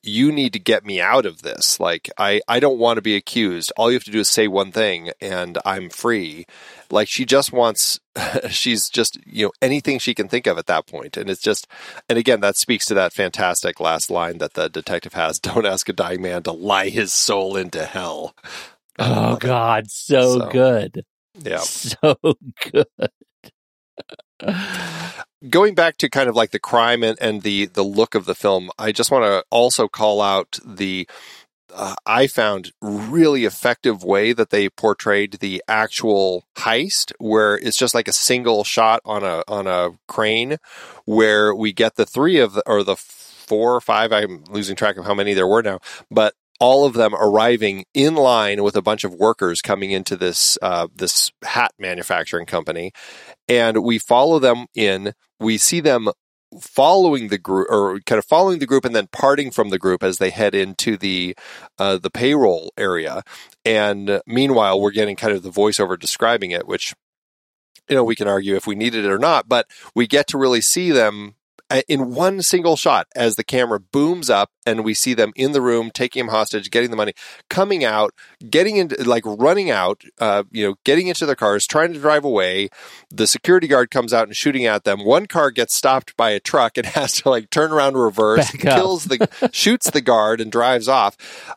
[0.04, 3.16] you need to get me out of this like i i don't want to be
[3.16, 6.46] accused all you have to do is say one thing and i'm free
[6.90, 8.00] like she just wants
[8.50, 11.18] she's just you know anything she can think of at that point.
[11.18, 11.68] and it's just
[12.10, 15.88] and again that speaks to that fantastic last line that the detective has don't ask
[15.88, 18.36] a dying man to lie his soul into hell
[19.00, 21.06] Oh God, so, So- good.
[21.44, 22.16] yeah So
[22.72, 22.88] good.
[25.49, 28.36] going back to kind of like the crime and, and the the look of the
[28.36, 31.08] film, I just want to also call out the
[31.73, 37.95] uh, I found really effective way that they portrayed the actual heist, where it's just
[37.95, 40.58] like a single shot on a on a crane,
[41.06, 44.12] where we get the three of the, or the four or five.
[44.12, 48.13] I'm losing track of how many there were now, but all of them arriving in
[48.13, 52.91] line with a bunch of workers coming into this uh, this hat manufacturing company,
[53.50, 55.13] and we follow them in.
[55.39, 56.10] We see them
[56.62, 60.04] following the group or kind of following the group and then parting from the group
[60.04, 61.36] as they head into the
[61.80, 63.24] uh, the payroll area
[63.63, 66.93] and meanwhile we're getting kind of the voiceover describing it which
[67.88, 70.38] you know we can argue if we needed it or not but we get to
[70.38, 71.36] really see them
[71.88, 75.62] in one single shot as the camera booms up and we see them in the
[75.62, 77.13] room taking him hostage getting the money
[77.49, 78.13] coming out
[78.49, 82.23] getting into like running out uh, you know getting into their cars trying to drive
[82.23, 82.69] away.
[83.10, 85.05] The security guard comes out and shooting at them.
[85.05, 86.77] One car gets stopped by a truck.
[86.77, 91.15] And has to like turn around reverse kills the shoots the guard and drives off.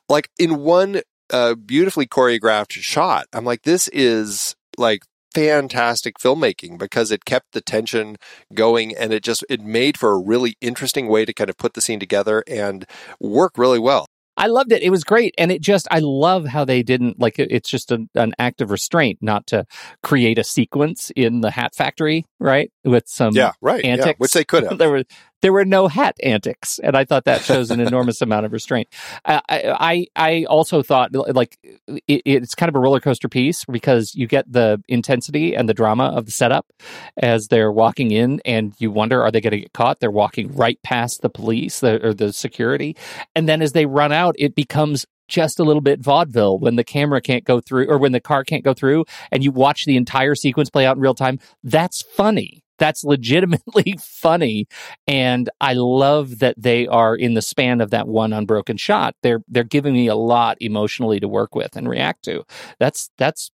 [0.08, 5.02] Like in one uh, beautifully choreographed shot i'm like this is like
[5.34, 8.16] fantastic filmmaking because it kept the tension
[8.54, 11.74] going and it just it made for a really interesting way to kind of put
[11.74, 12.86] the scene together and
[13.20, 14.82] work really well I loved it.
[14.82, 15.32] It was great.
[15.38, 18.60] And it just, I love how they didn't, like, it- it's just a, an act
[18.60, 19.64] of restraint not to
[20.02, 22.72] create a sequence in the hat factory, right?
[22.84, 24.18] With some yeah right yeah, antics.
[24.18, 25.04] which they could have there were
[25.44, 28.88] there were no hat antics, and I thought that shows an enormous amount of restraint.
[29.26, 34.14] I I I also thought like it, it's kind of a roller coaster piece because
[34.14, 36.72] you get the intensity and the drama of the setup
[37.18, 40.00] as they're walking in, and you wonder are they going to get caught?
[40.00, 42.96] They're walking right past the police the, or the security,
[43.34, 46.84] and then as they run out, it becomes just a little bit vaudeville when the
[46.84, 49.96] camera can't go through or when the car can't go through and you watch the
[49.96, 54.66] entire sequence play out in real time that's funny that's legitimately funny
[55.06, 59.14] and i love that they are in the span of that one unbroken shot.
[59.22, 62.44] They're they're giving me a lot emotionally to work with and react to.
[62.78, 63.50] That's that's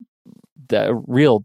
[0.69, 1.45] the real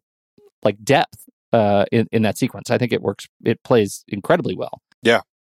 [0.64, 2.70] like depth uh in, in that sequence.
[2.70, 4.82] I think it works it plays incredibly well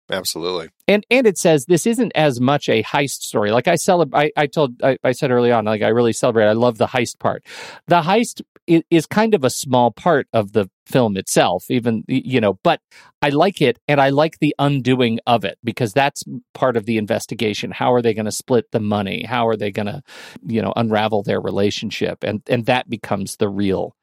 [0.10, 3.52] absolutely and and it says this isn't as much a heist story.
[3.52, 6.48] Like I celebrate, I, I told, I, I said early on, like I really celebrate.
[6.48, 7.46] I love the heist part.
[7.88, 12.42] The heist is, is kind of a small part of the film itself, even you
[12.42, 12.58] know.
[12.64, 12.82] But
[13.22, 16.24] I like it, and I like the undoing of it because that's
[16.56, 17.70] part of the investigation.
[17.70, 19.24] How are they going to split the money?
[19.24, 20.02] How are they going to,
[20.48, 22.24] you know, unravel their relationship?
[22.24, 23.96] And and that becomes the real,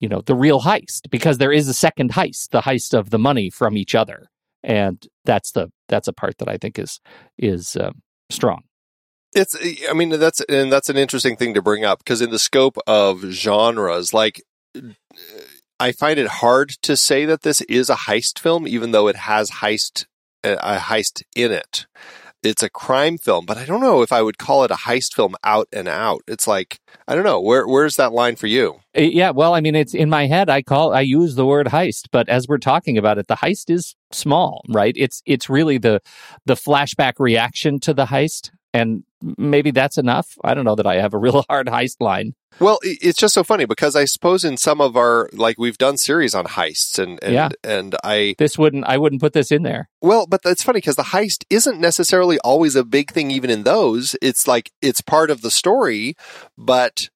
[0.00, 3.18] you know, the real heist because there is a second heist, the heist of the
[3.20, 4.28] money from each other
[4.62, 7.00] and that's the that's a part that I think is
[7.38, 8.62] is um, strong.
[9.34, 9.56] it's
[9.88, 12.76] i mean that's and that's an interesting thing to bring up because in the scope
[12.86, 14.42] of genres like
[15.80, 19.16] i find it hard to say that this is a heist film even though it
[19.16, 20.06] has heist
[20.44, 21.86] a heist in it
[22.42, 25.14] it's a crime film but i don't know if i would call it a heist
[25.14, 28.80] film out and out it's like i don't know where where's that line for you
[28.96, 30.50] Uh, Yeah, well, I mean, it's in my head.
[30.50, 33.70] I call I use the word heist, but as we're talking about it, the heist
[33.70, 34.94] is small, right?
[34.96, 36.00] It's it's really the
[36.44, 39.04] the flashback reaction to the heist, and
[39.38, 40.36] maybe that's enough.
[40.44, 42.34] I don't know that I have a real hard heist line.
[42.60, 45.96] Well, it's just so funny because I suppose in some of our like we've done
[45.96, 47.48] series on heists and and Yeah.
[47.64, 49.88] and I This wouldn't I wouldn't put this in there.
[50.00, 53.62] well, but that's funny because the heist isn't necessarily always a big thing even in
[53.64, 54.14] those.
[54.22, 56.14] It's like it's part of the story,
[56.56, 57.08] but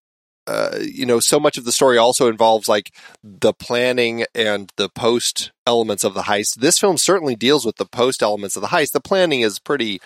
[0.47, 4.89] uh, you know, so much of the story also involves like the planning and the
[4.89, 6.57] post elements of the heist.
[6.57, 8.93] This film certainly deals with the post elements of the heist.
[8.93, 10.01] The planning is pretty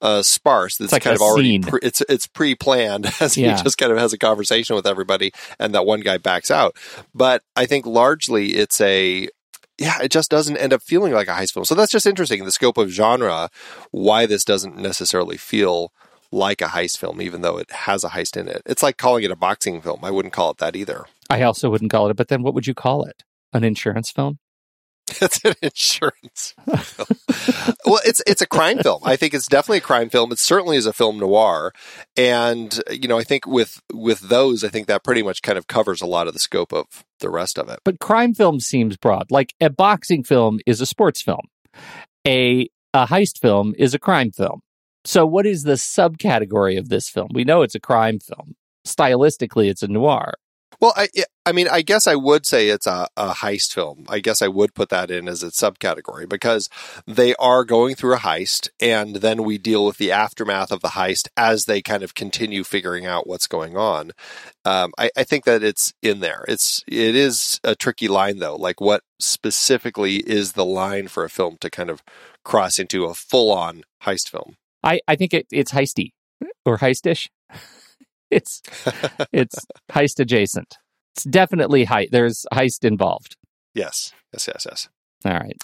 [0.00, 0.80] uh, sparse.
[0.80, 3.56] It's, like kind of already pre- it's it's pre-planned as Yeah.
[3.56, 6.76] he just kind of has a conversation with everybody, and that one guy backs out.
[7.14, 9.28] But I think largely it's a
[9.78, 11.64] yeah, it just doesn't end up feeling like a heist film.
[11.64, 13.50] So that's just interesting in the scope of genre,
[13.90, 15.92] why this doesn't necessarily feel
[16.32, 18.62] like a heist film, even though it has a heist in it.
[18.66, 20.00] It's like calling it a boxing film.
[20.02, 21.04] I wouldn't call it that either.
[21.30, 22.16] I also wouldn't call it.
[22.16, 23.22] But then, what would you call it?
[23.52, 24.38] An insurance film?
[25.20, 27.74] It's an insurance film.
[27.84, 29.02] well, it's it's a crime film.
[29.04, 30.32] I think it's definitely a crime film.
[30.32, 31.72] It certainly is a film noir,
[32.16, 35.66] and you know, I think with with those, I think that pretty much kind of
[35.66, 36.86] covers a lot of the scope of
[37.20, 37.80] the rest of it.
[37.84, 39.30] But crime film seems broad.
[39.30, 41.48] Like a boxing film is a sports film.
[42.26, 44.62] A a heist film is a crime film.
[45.04, 47.28] So what is the subcategory of this film?
[47.32, 48.54] We know it's a crime film.
[48.86, 50.34] Stylistically, it's a noir.
[50.80, 51.08] Well, I
[51.46, 54.04] I mean, I guess I would say it's a, a heist film.
[54.08, 56.68] I guess I would put that in as its subcategory because
[57.06, 60.88] they are going through a heist, and then we deal with the aftermath of the
[60.88, 64.10] heist as they kind of continue figuring out what's going on.
[64.64, 66.44] Um, I, I think that it's in there.
[66.48, 68.56] It's it is a tricky line though.
[68.56, 72.02] Like, what specifically is the line for a film to kind of
[72.44, 74.56] cross into a full on heist film?
[74.82, 76.10] I, I think it, it's heisty
[76.64, 77.28] or heistish.
[78.30, 78.62] it's
[79.32, 80.78] it's heist adjacent.
[81.14, 82.10] It's definitely heist.
[82.10, 83.36] There's heist involved.
[83.74, 84.88] Yes, yes, yes, yes.
[85.24, 85.56] All right.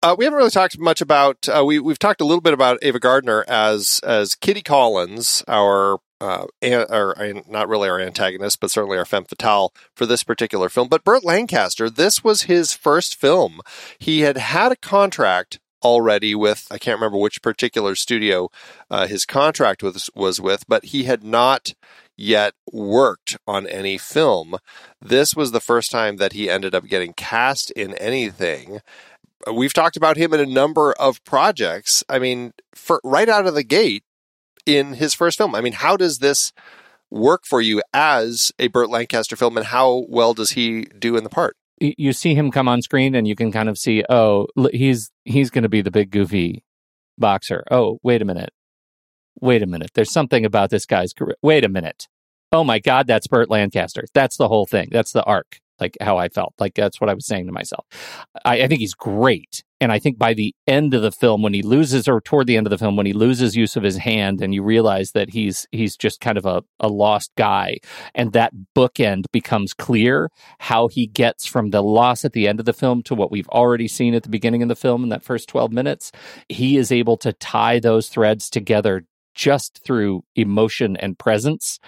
[0.00, 1.48] Uh, we haven't really talked much about.
[1.48, 5.98] Uh, we we've talked a little bit about Ava Gardner as as Kitty Collins, our
[6.20, 10.22] uh, an, or uh, not really our antagonist, but certainly our femme fatale for this
[10.22, 10.88] particular film.
[10.88, 13.60] But Burt Lancaster, this was his first film.
[13.98, 18.50] He had had a contract already with I can't remember which particular studio
[18.90, 21.74] uh, his contract was was with, but he had not
[22.16, 24.56] yet worked on any film.
[25.00, 28.80] This was the first time that he ended up getting cast in anything
[29.52, 32.02] we've talked about him in a number of projects.
[32.08, 34.02] I mean, for right out of the gate
[34.66, 35.54] in his first film.
[35.54, 36.52] I mean, how does this
[37.10, 41.24] work for you as a Burt Lancaster film, and how well does he do in
[41.24, 41.56] the part?
[41.80, 45.50] You see him come on screen, and you can kind of see, oh, he's he's
[45.50, 46.64] going to be the big goofy
[47.16, 47.64] boxer.
[47.70, 48.50] Oh, wait a minute,
[49.40, 49.90] wait a minute.
[49.94, 51.36] There's something about this guy's career.
[51.42, 52.08] Wait a minute.
[52.50, 54.04] Oh my God, that's Burt Lancaster.
[54.14, 54.88] That's the whole thing.
[54.90, 56.54] That's the arc like how I felt.
[56.58, 57.86] Like that's what I was saying to myself.
[58.44, 59.62] I, I, think he's great.
[59.80, 62.56] And I think by the end of the film, when he loses, or toward the
[62.56, 65.30] end of the film, when he loses use of his hand, and you realize that
[65.30, 67.78] he's he's just kind of a, a lost guy,
[68.14, 72.66] and that bookend becomes clear, how he gets from the loss at the end of
[72.66, 75.22] the film to what we've already seen at the beginning of the film in that
[75.22, 76.10] first twelve minutes,
[76.48, 79.04] he is able to tie those threads together
[79.38, 81.78] just through emotion and presence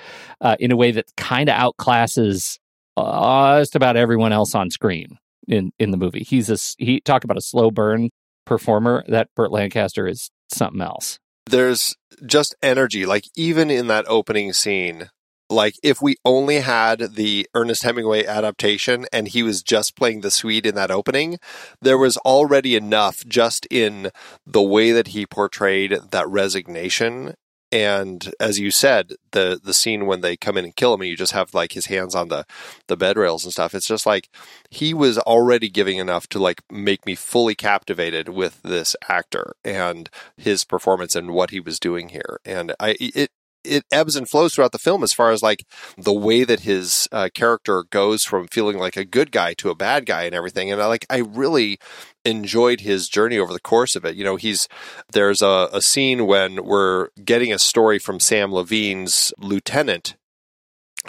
[0.40, 2.60] uh, in a way that kind of outclasses
[3.06, 6.24] Uh, just about everyone else on screen in in the movie.
[6.24, 8.10] He's a he talk about a slow burn
[8.46, 9.04] performer.
[9.08, 11.18] That Burt Lancaster is something else.
[11.46, 11.96] There's
[12.26, 15.10] just energy, like even in that opening scene.
[15.48, 20.30] Like if we only had the Ernest Hemingway adaptation and he was just playing the
[20.30, 21.38] Swede in that opening,
[21.82, 24.10] there was already enough just in
[24.46, 27.34] the way that he portrayed that resignation
[27.72, 31.10] and as you said the the scene when they come in and kill him and
[31.10, 32.44] you just have like his hands on the
[32.88, 34.28] the bed rails and stuff it's just like
[34.70, 40.10] he was already giving enough to like make me fully captivated with this actor and
[40.36, 42.40] his performance and what he was doing here.
[42.44, 43.30] And i it
[43.64, 45.64] it ebbs and flows throughout the film as far as like
[45.96, 49.74] the way that his uh, character goes from feeling like a good guy to a
[49.74, 50.70] bad guy and everything.
[50.70, 51.78] And I like, I really
[52.24, 54.16] enjoyed his journey over the course of it.
[54.16, 54.68] You know, he's
[55.12, 60.16] there's a, a scene when we're getting a story from Sam Levene's lieutenant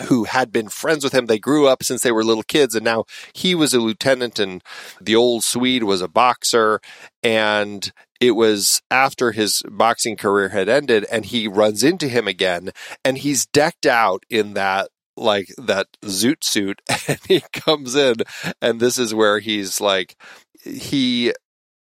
[0.07, 1.25] who had been friends with him.
[1.25, 4.63] They grew up since they were little kids, and now he was a lieutenant, and
[5.01, 6.79] the old Swede was a boxer.
[7.21, 7.91] And
[8.21, 12.71] it was after his boxing career had ended, and he runs into him again,
[13.03, 18.15] and he's decked out in that like that zoot suit and he comes in
[18.61, 20.15] and this is where he's like
[20.63, 21.33] he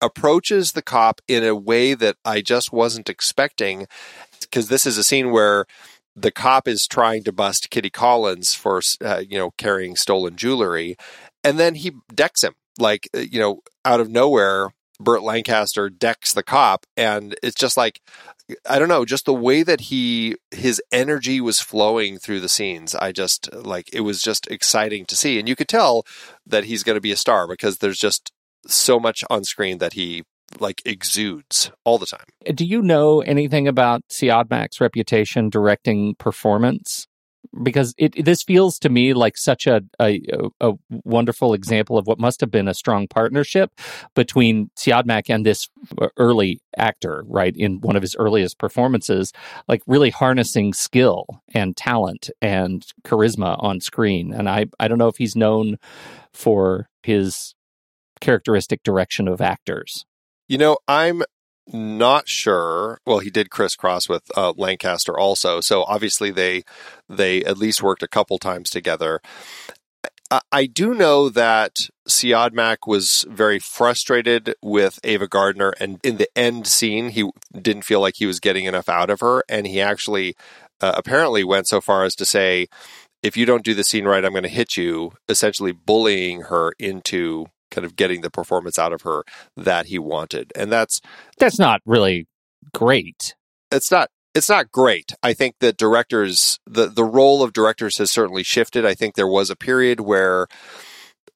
[0.01, 3.85] approaches the cop in a way that I just wasn't expecting
[4.39, 5.65] because this is a scene where
[6.15, 10.95] the cop is trying to bust Kitty Collins for uh, you know carrying stolen jewelry,
[11.43, 14.71] and then he decks him like uh, you know out of nowhere.
[14.99, 18.01] Burt Lancaster decks the cop, and it's just like
[18.67, 22.95] I don't know, just the way that he his energy was flowing through the scenes.
[22.95, 26.05] I just like it was just exciting to see, and you could tell
[26.45, 28.31] that he's going to be a star because there's just
[28.65, 30.23] so much on screen that he
[30.59, 32.55] like exudes all the time.
[32.55, 37.07] Do you know anything about Siodmak's reputation directing performance?
[37.63, 40.21] Because it this feels to me like such a, a,
[40.59, 43.71] a wonderful example of what must have been a strong partnership
[44.15, 45.69] between Siodmak and this
[46.01, 47.55] uh, early actor, right?
[47.55, 49.33] In one of his earliest performances,
[49.67, 54.33] like really harnessing skill and talent and charisma on screen.
[54.33, 55.77] And I I don't know if he's known
[56.33, 57.55] for his
[58.19, 60.05] characteristic direction of actors.
[60.47, 61.23] You know, I'm
[61.73, 62.99] not sure.
[63.05, 66.63] Well, he did Criss Cross with uh, Lancaster also, so obviously they
[67.09, 69.21] they at least worked a couple times together.
[70.31, 76.29] I, I do know that Siodmak was very frustrated with Ava Gardner, and in the
[76.37, 79.81] end scene, he didn't feel like he was getting enough out of her, and he
[79.81, 80.35] actually
[80.81, 82.67] uh, apparently went so far as to say,
[83.21, 86.73] "If you don't do the scene right, I'm going to hit you," essentially bullying her
[86.79, 89.23] into kind of getting the performance out of her
[89.55, 90.51] that he wanted.
[90.55, 91.01] And that's
[91.37, 92.27] that's not really
[92.73, 93.35] great.
[93.71, 95.13] It's not it's not great.
[95.23, 98.85] I think that directors the the role of directors has certainly shifted.
[98.85, 100.47] I think there was a period where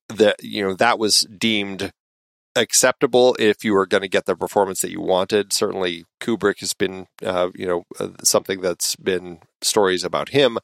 [0.10, 1.92] that you know that was deemed
[2.56, 5.54] acceptable if you were going to get the performance that you wanted.
[5.54, 10.58] Certainly, Kubrick has been, uh, you know, uh, something that's been stories about him.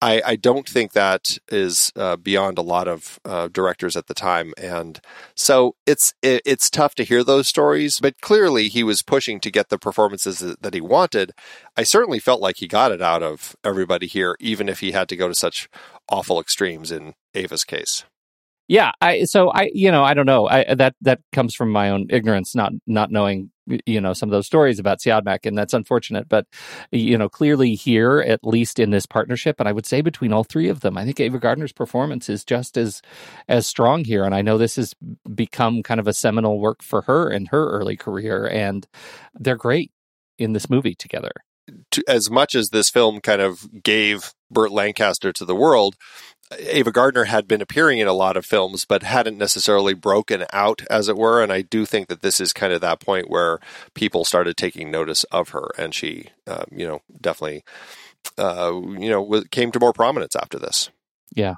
[0.00, 4.14] I, I don't think that is uh, beyond a lot of uh, directors at the
[4.14, 5.00] time, and
[5.34, 8.00] so it's it, it's tough to hear those stories.
[8.00, 11.32] But clearly, he was pushing to get the performances that, that he wanted.
[11.76, 15.08] I certainly felt like he got it out of everybody here, even if he had
[15.08, 15.68] to go to such
[16.08, 18.04] awful extremes in Ava's case.
[18.66, 21.90] Yeah, I so I you know I don't know I that that comes from my
[21.90, 23.50] own ignorance, not not knowing
[23.86, 26.28] you know some of those stories about Siodmak, and that's unfortunate.
[26.28, 26.46] But
[26.90, 30.44] you know clearly here, at least in this partnership, and I would say between all
[30.44, 33.02] three of them, I think Ava Gardner's performance is just as
[33.48, 34.94] as strong here, and I know this has
[35.34, 38.86] become kind of a seminal work for her in her early career, and
[39.34, 39.90] they're great
[40.38, 41.32] in this movie together.
[41.92, 45.96] To, as much as this film kind of gave Burt Lancaster to the world,
[46.58, 50.82] Ava Gardner had been appearing in a lot of films, but hadn't necessarily broken out,
[50.90, 51.42] as it were.
[51.42, 53.58] And I do think that this is kind of that point where
[53.94, 57.64] people started taking notice of her, and she, um, you know, definitely,
[58.38, 60.90] uh, you know, came to more prominence after this.
[61.34, 61.54] Yeah,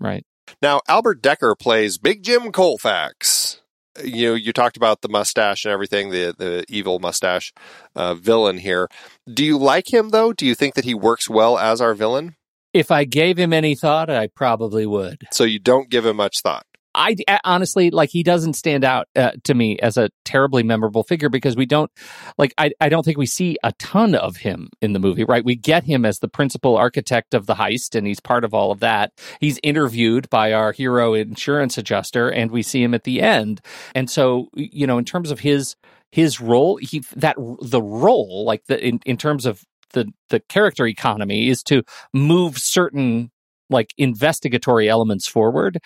[0.00, 0.24] right.
[0.60, 3.60] Now, Albert Dekker plays Big Jim Colfax.
[4.02, 7.52] You know, you talked about the mustache and everything, the the evil mustache
[7.94, 8.88] uh, villain here.
[9.32, 10.32] Do you like him though?
[10.32, 12.36] Do you think that he works well as our villain?
[12.72, 15.26] If I gave him any thought, I probably would.
[15.30, 16.66] So you don't give him much thought.
[16.94, 21.28] I honestly like he doesn't stand out uh, to me as a terribly memorable figure
[21.28, 21.90] because we don't
[22.36, 25.44] like I I don't think we see a ton of him in the movie right
[25.44, 28.70] we get him as the principal architect of the heist and he's part of all
[28.70, 33.22] of that he's interviewed by our hero insurance adjuster and we see him at the
[33.22, 33.60] end
[33.94, 35.76] and so you know in terms of his
[36.10, 40.86] his role he that the role like the in, in terms of the the character
[40.86, 41.82] economy is to
[42.12, 43.30] move certain
[43.70, 45.78] like investigatory elements forward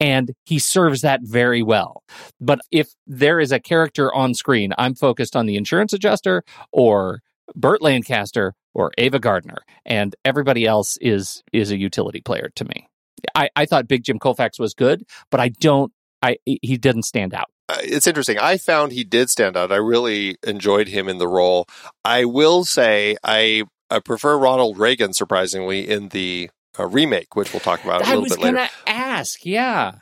[0.00, 2.02] and he serves that very well.
[2.40, 6.42] But if there is a character on screen i'm focused on the insurance adjuster
[6.72, 7.20] or
[7.54, 12.88] burt lancaster or ava gardner and everybody else is is a utility player to me.
[13.34, 15.92] I i thought big jim colfax was good but i don't
[16.22, 18.38] i he didn't stand out it's interesting.
[18.38, 19.72] I found he did stand out.
[19.72, 21.66] I really enjoyed him in the role.
[22.04, 27.60] I will say I I prefer Ronald Reagan surprisingly in the a remake, which we'll
[27.60, 28.58] talk about a little bit later.
[28.58, 29.92] I was going to ask, yeah.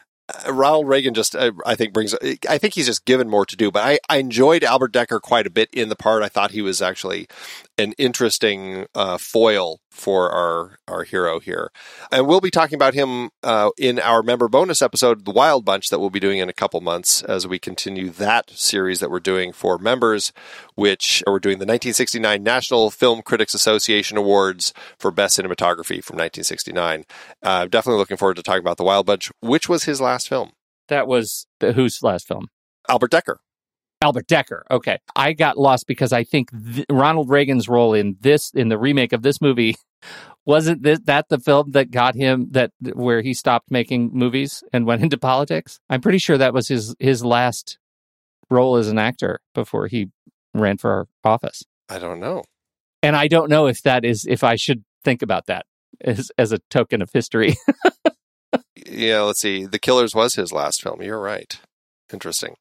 [0.47, 2.15] Uh, Ronald Reagan just, uh, I think, brings.
[2.49, 3.71] I think he's just given more to do.
[3.71, 6.23] But I, I enjoyed Albert Dekker quite a bit in the part.
[6.23, 7.29] I thought he was actually
[7.77, 11.71] an interesting uh, foil for our our hero here,
[12.11, 15.89] and we'll be talking about him uh, in our member bonus episode, the Wild Bunch,
[15.91, 19.21] that we'll be doing in a couple months as we continue that series that we're
[19.21, 20.33] doing for members,
[20.75, 27.05] which we're doing the 1969 National Film Critics Association Awards for Best Cinematography from 1969.
[27.43, 30.53] Uh, definitely looking forward to talking about the Wild Bunch, which was his last film.
[30.89, 32.49] That was the, whose last film?
[32.89, 33.37] Albert Dekker.
[34.03, 34.63] Albert Dekker.
[34.71, 34.99] Okay.
[35.15, 39.13] I got lost because I think th- Ronald Reagan's role in this, in the remake
[39.13, 39.77] of this movie,
[40.45, 44.87] wasn't this, that the film that got him that where he stopped making movies and
[44.87, 45.79] went into politics?
[45.89, 47.79] I'm pretty sure that was his his last
[48.51, 50.11] role as an actor before he
[50.53, 51.63] ran for office.
[51.89, 52.43] I don't know.
[53.03, 55.65] And I don't know if that is if I should think about that
[56.01, 57.55] as as a token of history.
[58.87, 59.67] yeah, let's see.
[59.67, 61.03] The Killers was his last film.
[61.03, 61.59] You're right.
[62.13, 62.57] Interesting.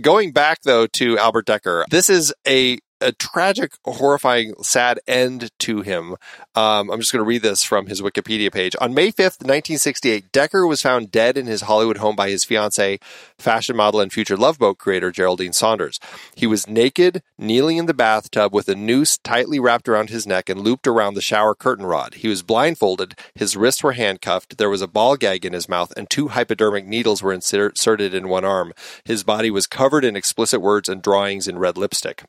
[0.00, 5.82] Going back though to Albert Dekker, this is a a tragic, horrifying, sad end to
[5.82, 6.16] him.
[6.54, 8.74] Um, I'm just going to read this from his Wikipedia page.
[8.80, 12.98] On May 5th, 1968, Dekker was found dead in his Hollywood home by his fiancee,
[13.38, 15.98] fashion model and future Love Boat creator Geraldine Saunders.
[16.34, 20.48] He was naked, kneeling in the bathtub with a noose tightly wrapped around his neck
[20.48, 22.14] and looped around the shower curtain rod.
[22.14, 25.92] He was blindfolded, his wrists were handcuffed, there was a ball gag in his mouth,
[25.96, 28.72] and two hypodermic needles were inserted in one arm.
[29.04, 32.24] His body was covered in explicit words and drawings in red lipstick.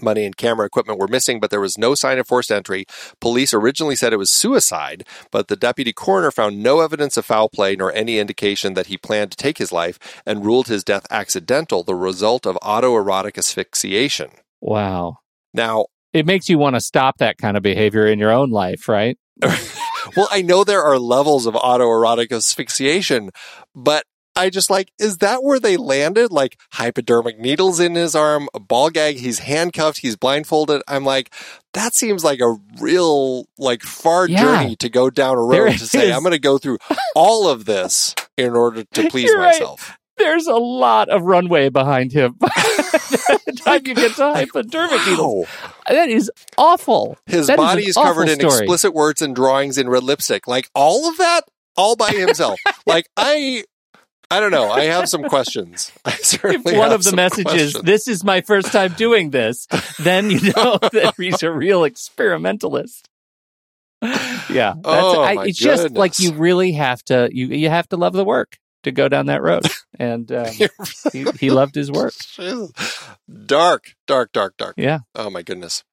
[0.00, 2.84] Money and camera equipment were missing, but there was no sign of forced entry.
[3.20, 7.48] Police originally said it was suicide, but the deputy coroner found no evidence of foul
[7.48, 11.06] play nor any indication that he planned to take his life and ruled his death
[11.10, 14.30] accidental, the result of autoerotic asphyxiation.
[14.60, 15.18] Wow.
[15.52, 18.88] Now, it makes you want to stop that kind of behavior in your own life,
[18.88, 19.18] right?
[20.16, 23.30] well, I know there are levels of autoerotic asphyxiation,
[23.74, 24.04] but
[24.36, 26.30] I just like, is that where they landed?
[26.30, 30.82] Like hypodermic needles in his arm, a ball gag, he's handcuffed, he's blindfolded.
[30.88, 31.34] I'm like,
[31.74, 34.40] that seems like a real, like far yeah.
[34.42, 36.78] journey to go down a road to say, I'm going to go through
[37.14, 39.88] all of this in order to please You're myself.
[39.88, 39.96] Right.
[40.18, 42.38] There's a lot of runway behind him.
[43.60, 45.44] time you get to hypodermic Wow.
[45.88, 47.18] That is awful.
[47.26, 48.58] His that body is, is covered in story.
[48.58, 50.46] explicit words and drawings in red lipstick.
[50.46, 51.42] Like all of that
[51.76, 52.58] all by himself.
[52.86, 53.64] like I
[54.30, 54.70] I don't know.
[54.70, 55.90] I have some questions.
[56.04, 57.84] I certainly if one of the messages, questions.
[57.84, 59.66] this is my first time doing this,
[59.98, 63.08] then you know that he's a real experimentalist.
[64.02, 64.74] Yeah.
[64.84, 65.82] oh, I, my it's goodness.
[65.82, 69.08] just like you really have to you you have to love the work to go
[69.08, 69.66] down that road.
[69.98, 70.46] And um,
[71.12, 72.14] he, he loved his work.
[73.46, 74.74] Dark, dark, dark, dark.
[74.76, 75.00] Yeah.
[75.14, 75.84] Oh my goodness.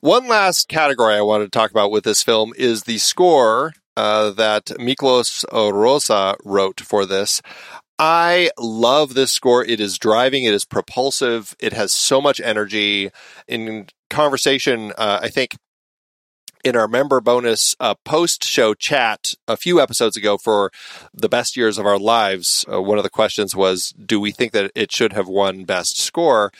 [0.00, 4.30] One last category I wanted to talk about with this film is the score uh,
[4.30, 7.42] that Miklos Rozsa wrote for this.
[7.98, 9.64] I love this score.
[9.64, 10.44] It is driving.
[10.44, 11.54] It is propulsive.
[11.60, 13.10] It has so much energy.
[13.46, 15.56] In conversation, uh, I think
[16.64, 20.70] in our member bonus uh, post show chat a few episodes ago for
[21.12, 24.52] the best years of our lives, uh, one of the questions was, do we think
[24.52, 26.52] that it should have won best score?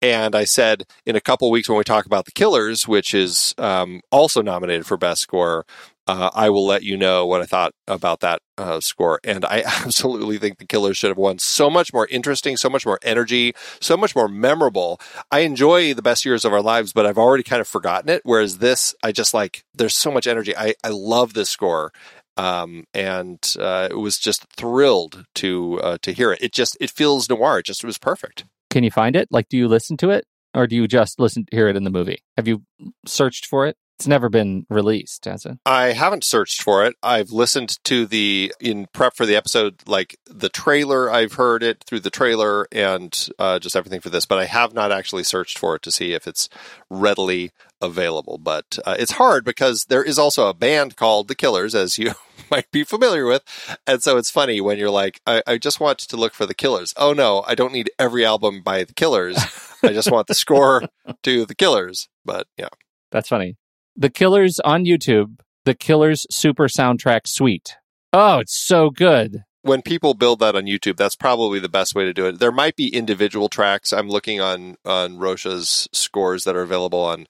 [0.00, 3.54] And I said, in a couple weeks when we talk about The Killers, which is
[3.58, 5.66] um, also nominated for best score,
[6.08, 9.20] uh, I will let you know what I thought about that uh, score.
[9.22, 11.38] And I absolutely think the Killers should have won.
[11.38, 15.00] So much more interesting, so much more energy, so much more memorable.
[15.30, 18.22] I enjoy the best years of our lives, but I've already kind of forgotten it.
[18.24, 20.56] Whereas this, I just like, there's so much energy.
[20.56, 21.92] I, I love this score.
[22.38, 26.40] Um, and uh, it was just thrilled to uh, to hear it.
[26.40, 27.58] It just it feels noir.
[27.58, 28.44] It just was perfect.
[28.70, 29.26] Can you find it?
[29.32, 31.90] Like, do you listen to it, or do you just listen hear it in the
[31.90, 32.22] movie?
[32.36, 32.62] Have you
[33.04, 33.76] searched for it?
[33.98, 35.58] It's never been released, has it?
[35.66, 36.94] I haven't searched for it.
[37.02, 41.10] I've listened to the in prep for the episode, like the trailer.
[41.10, 44.72] I've heard it through the trailer and uh, just everything for this, but I have
[44.72, 46.48] not actually searched for it to see if it's
[46.88, 48.38] readily available.
[48.38, 52.12] But uh, it's hard because there is also a band called The Killers, as you
[52.52, 53.42] might be familiar with,
[53.84, 56.54] and so it's funny when you're like, I, I just want to look for The
[56.54, 56.94] Killers.
[56.96, 59.36] Oh no, I don't need every album by The Killers.
[59.82, 60.84] I just want the score
[61.24, 62.08] to The Killers.
[62.24, 62.68] But yeah.
[63.10, 63.56] That's funny.
[64.00, 67.76] The Killers on YouTube, The Killers Super Soundtrack Suite.
[68.12, 69.42] Oh, it's so good.
[69.62, 72.38] when people build that on YouTube, that's probably the best way to do it.
[72.38, 73.92] There might be individual tracks.
[73.92, 77.26] I'm looking on on Rozsa's scores that are available on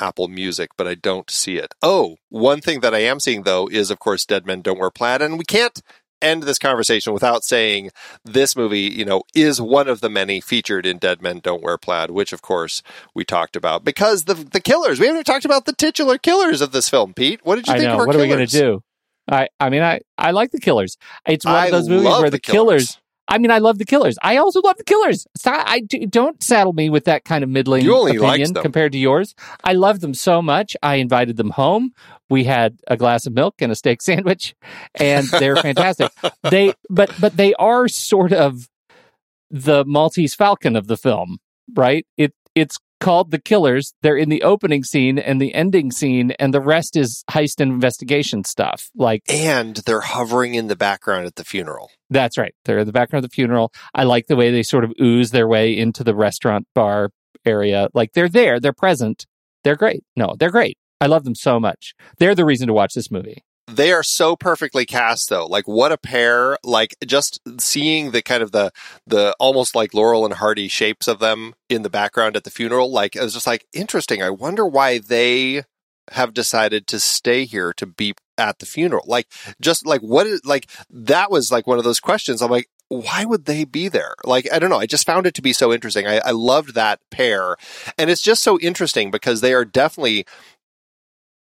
[0.00, 1.74] Apple Music, but I don't see it.
[1.82, 4.90] Oh, one thing that I am seeing though is of course Dead Men Don't Wear
[4.90, 5.82] Plaid, and we can't
[6.24, 7.90] end this conversation without saying
[8.24, 11.78] this movie, you know, is one of the many featured in Dead Men Don't Wear
[11.78, 12.82] Plaid, which of course
[13.14, 14.98] we talked about because the the killers.
[14.98, 17.40] We haven't talked about the titular killers of this film, Pete.
[17.44, 17.94] What did you I think know.
[17.94, 18.16] of our killers?
[18.16, 18.82] What are we going to do?
[19.28, 20.98] I, I mean, I, I like the Killers.
[21.26, 23.00] It's one I of those movies where the, killers.
[23.26, 24.18] I mean, I love the Killers.
[24.22, 25.26] I also love the Killers.
[25.36, 28.62] So I do, don't saddle me with that kind of middling You only liked opinion
[28.62, 29.34] compared to yours.
[29.62, 30.76] I love them so much.
[30.82, 31.92] I invited them home.
[32.34, 34.56] We had a glass of milk and a steak sandwich,
[34.96, 36.10] and they're fantastic.
[36.42, 38.68] They, but but they are sort of
[39.50, 41.38] the Maltese Falcon of the film,
[41.74, 42.04] right?
[42.16, 43.94] It it's called the Killers.
[44.02, 47.70] They're in the opening scene and the ending scene, and the rest is heist and
[47.70, 48.90] investigation stuff.
[48.96, 51.90] Like and they're hovering in the background at the funeral.
[52.10, 52.54] that's right.
[52.64, 53.72] They're in the background of the funeral.
[53.94, 57.10] I like the way they sort of ooze their way into the restaurant bar
[57.44, 57.88] area.
[57.94, 59.26] Like they're there, they're present.
[59.62, 60.02] They're great.
[60.16, 60.76] No, they're great.
[61.04, 61.94] I love them so much.
[62.16, 63.44] They're the reason to watch this movie.
[63.66, 65.44] They are so perfectly cast though.
[65.44, 66.56] Like what a pair.
[66.64, 68.72] Like just seeing the kind of the
[69.06, 72.90] the almost like Laurel and Hardy shapes of them in the background at the funeral,
[72.90, 74.22] like it was just like interesting.
[74.22, 75.64] I wonder why they
[76.12, 79.04] have decided to stay here to be at the funeral.
[79.06, 79.26] Like
[79.60, 82.40] just like what is like that was like one of those questions.
[82.40, 84.14] I'm like why would they be there?
[84.24, 84.78] Like, I don't know.
[84.78, 86.06] I just found it to be so interesting.
[86.06, 87.56] I, I loved that pair.
[87.98, 90.26] And it's just so interesting because they are definitely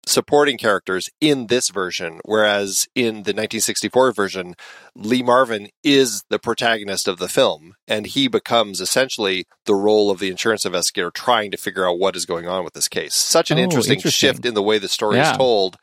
[0.07, 4.55] supporting characters in this version, whereas in the 1964 version,
[4.95, 10.19] Lee Marvin is the protagonist of the film, and he becomes essentially the role of
[10.19, 13.13] the insurance investigator trying to figure out what is going on with this case.
[13.13, 14.29] Such an Oh, interesting, interesting.
[14.33, 15.31] shift in the way the story Yeah.
[15.31, 15.75] is told.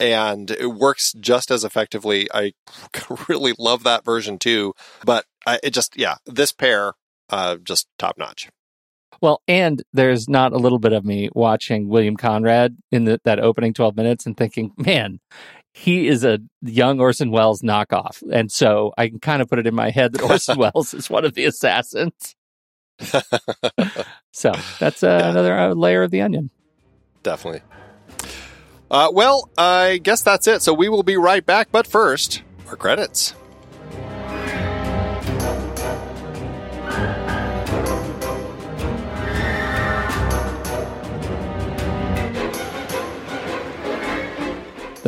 [0.00, 2.28] And it works just as effectively.
[2.32, 2.52] I
[3.28, 4.74] really love that version too.
[5.04, 6.92] But I, it just, yeah, this pair,
[7.30, 8.48] uh, just top notch.
[9.20, 13.40] Well, and there's not a little bit of me watching William Conrad in the, that
[13.40, 15.20] opening 12 minutes and thinking, man,
[15.72, 18.22] he is a young Orson Welles knockoff.
[18.32, 21.10] And so I can kind of put it in my head that Orson Welles is
[21.10, 22.34] one of the assassins.
[24.32, 25.30] So that's uh, Yeah.
[25.30, 26.50] another uh, layer of the onion.
[27.24, 27.62] Definitely.
[28.88, 30.62] Uh, well, I guess that's it.
[30.62, 31.68] So we will be right back.
[31.72, 33.34] But first, our credits.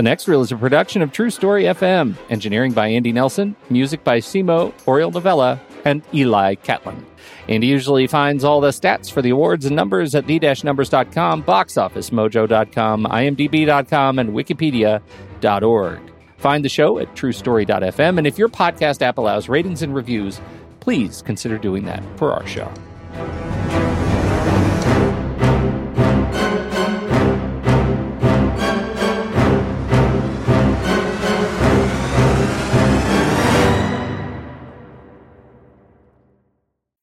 [0.00, 4.02] The next reel is a production of True Story FM, engineering by Andy Nelson, music
[4.02, 7.04] by Simo, Oriel Novella, and Eli Catlin.
[7.50, 14.18] Andy usually finds all the stats for the awards and numbers at the-numbers.com, boxofficemojo.com, imdb.com,
[14.18, 16.00] and wikipedia.org.
[16.38, 20.40] Find the show at truestory.fm, and if your podcast app allows ratings and reviews,
[20.80, 22.72] please consider doing that for our show.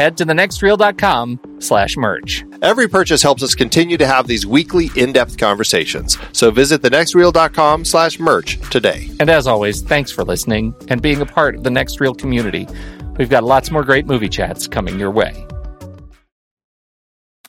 [0.00, 2.42] head to thenextreel.com slash merch.
[2.62, 6.16] Every purchase helps us continue to have these weekly in-depth conversations.
[6.32, 9.10] So visit thenextreel.com slash merch today.
[9.20, 12.66] And as always, thanks for listening and being a part of the Next Reel community.
[13.18, 15.46] We've got lots more great movie chats coming your way.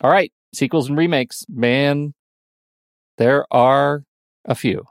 [0.02, 1.46] All right, sequels and remakes.
[1.48, 2.14] Man,
[3.18, 4.04] there are
[4.44, 4.84] a few.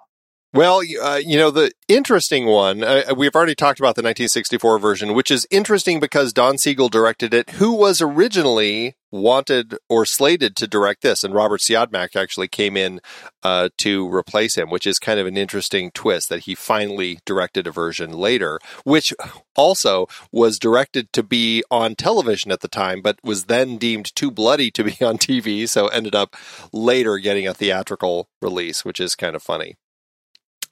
[0.53, 5.15] Well, uh, you know, the interesting one, uh, we've already talked about the 1964 version,
[5.15, 10.67] which is interesting because Don Siegel directed it, who was originally wanted or slated to
[10.67, 11.23] direct this.
[11.23, 13.01] And Robert Siodmak actually came in
[13.45, 17.69] uh, to replace him, which is kind of an interesting twist that he finally directed
[17.69, 19.15] a version later, which
[19.55, 24.33] also was directed to be on television at the time, but was then deemed too
[24.33, 25.69] bloody to be on TV.
[25.69, 26.35] So ended up
[26.73, 29.77] later getting a theatrical release, which is kind of funny.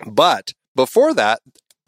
[0.07, 1.40] But before that,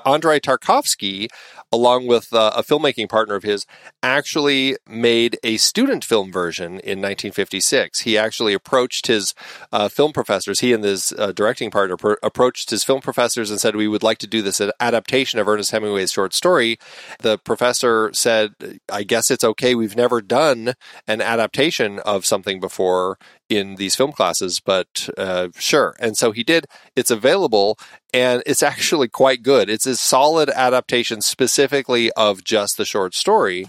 [0.05, 1.29] Andrei Tarkovsky,
[1.73, 3.66] along with uh, a filmmaking partner of his,
[4.03, 8.01] actually made a student film version in 1956.
[8.01, 9.35] He actually approached his
[9.73, 13.61] uh, film professors, he and his uh, directing partner pr- approached his film professors and
[13.61, 16.79] said, We would like to do this adaptation of Ernest Hemingway's short story.
[17.21, 18.55] The professor said,
[18.93, 19.75] I guess it's okay.
[19.75, 20.75] We've never done
[21.07, 23.18] an adaptation of something before
[23.51, 25.95] in these film classes, but uh, sure.
[25.99, 26.66] And so he did.
[26.95, 27.79] It's available,
[28.14, 29.68] and it's actually quite good.
[29.68, 31.21] It's a solid adaptation
[31.61, 33.67] specifically of just the short story.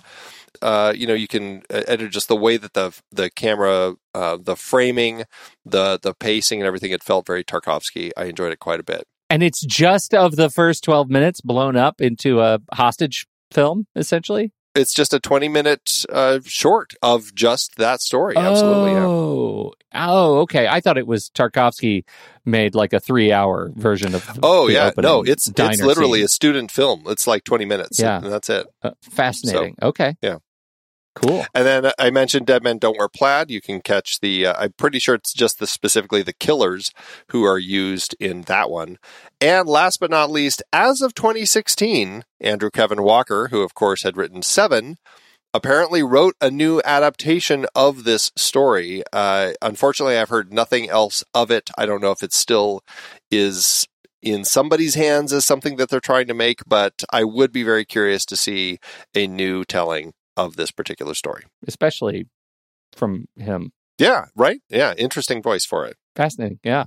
[0.62, 4.38] Uh, you know, you can uh, edit just the way that the the camera, uh,
[4.42, 5.24] the framing,
[5.66, 6.92] the the pacing, and everything.
[6.92, 8.12] It felt very Tarkovsky.
[8.16, 9.04] I enjoyed it quite a bit.
[9.30, 14.52] And it's just of the first twelve minutes blown up into a hostage film, essentially
[14.76, 18.36] it's just a 20 minute uh, short of just that story.
[18.38, 18.91] Absolutely.
[18.91, 20.05] Oh, yeah.
[20.09, 20.67] oh, okay.
[20.67, 22.03] I thought it was Tarkovsky
[22.45, 24.39] made like a three hour version of.
[24.41, 26.26] Oh yeah, no, it's it's literally scene.
[26.26, 27.03] a student film.
[27.07, 27.99] It's like 20 minutes.
[27.99, 28.67] Yeah, and that's it.
[28.82, 29.76] Uh, fascinating.
[29.82, 30.15] So, okay.
[30.22, 30.38] Yeah.
[31.14, 31.45] Cool.
[31.53, 33.51] And then I mentioned Dead Men Don't Wear Plaid.
[33.51, 36.91] You can catch the, uh, I'm pretty sure it's just the specifically the killers
[37.30, 38.97] who are used in that one.
[39.41, 44.16] And last but not least, as of 2016, Andrew Kevin Walker, who of course had
[44.16, 44.97] written Seven,
[45.53, 49.03] apparently wrote a new adaptation of this story.
[49.12, 51.70] Uh, unfortunately, I've heard nothing else of it.
[51.78, 52.84] I don't know if it still
[53.30, 53.86] is
[54.22, 57.84] in somebody's hands as something that they're trying to make, but I would be very
[57.84, 58.80] curious to see
[59.14, 61.44] a new telling of this particular story.
[61.68, 62.28] Especially
[62.94, 63.72] from him.
[63.98, 64.62] Yeah, right?
[64.70, 65.98] Yeah, interesting voice for it.
[66.16, 66.60] Fascinating.
[66.64, 66.86] Yeah.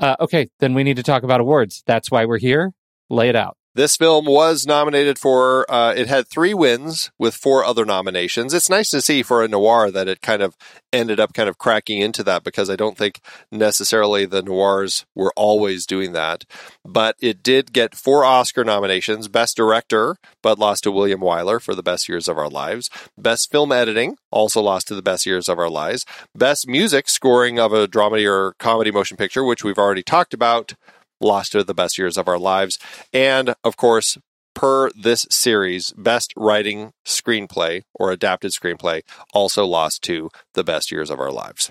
[0.00, 1.82] Uh, okay, then we need to talk about awards.
[1.86, 2.72] That's why we're here.
[3.08, 3.56] Lay it out.
[3.76, 8.54] This film was nominated for, uh, it had three wins with four other nominations.
[8.54, 10.56] It's nice to see for a noir that it kind of
[10.94, 13.20] ended up kind of cracking into that because I don't think
[13.52, 16.46] necessarily the noirs were always doing that.
[16.86, 21.74] But it did get four Oscar nominations Best Director, but lost to William Wyler for
[21.74, 22.88] The Best Years of Our Lives.
[23.18, 26.06] Best Film Editing, also lost to The Best Years of Our Lives.
[26.34, 30.72] Best Music, scoring of a dramedy or comedy motion picture, which we've already talked about
[31.20, 32.78] lost to the best years of our lives.
[33.12, 34.18] And of course,
[34.54, 39.02] per this series, best writing screenplay or adapted screenplay
[39.34, 41.70] also lost to the best years of our lives.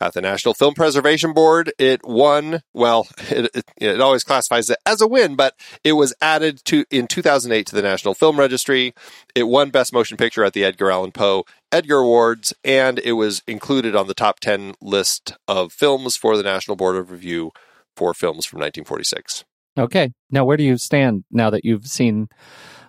[0.00, 2.62] At the National Film Preservation Board, it won.
[2.72, 6.84] Well, it, it, it, always classifies it as a win, but it was added to
[6.90, 8.94] in 2008 to the National Film Registry.
[9.34, 13.42] It won Best Motion Picture at the Edgar Allan Poe Edgar Awards, and it was
[13.46, 17.50] included on the top 10 list of films for the National Board of Review
[17.96, 19.44] for films from 1946.
[19.78, 20.12] Okay.
[20.30, 22.28] Now, where do you stand now that you've seen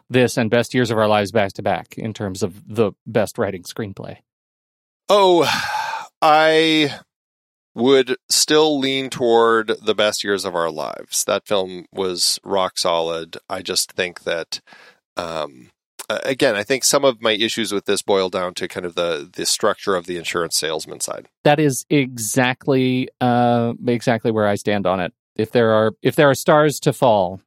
[0.09, 3.37] this and Best Years of Our Lives back to back in terms of the best
[3.37, 4.17] writing screenplay?
[5.09, 5.49] Oh,
[6.21, 6.99] I
[7.75, 11.23] would still lean toward the best years of our lives.
[11.25, 13.37] That film was rock solid.
[13.49, 14.61] I just think that,
[15.15, 15.69] um,
[16.09, 19.29] again, I think some of my issues with this boil down to kind of the
[19.31, 21.27] the structure of the insurance salesman side.
[21.43, 25.13] That is exactly uh, exactly where I stand on it.
[25.35, 27.41] If there are if there are stars to fall,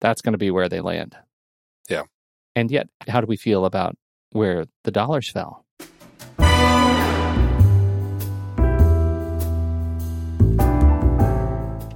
[0.00, 1.16] that's going to be where they land.
[1.88, 2.02] Yeah.
[2.54, 3.96] And yet, how do we feel about
[4.32, 5.64] where the dollars fell.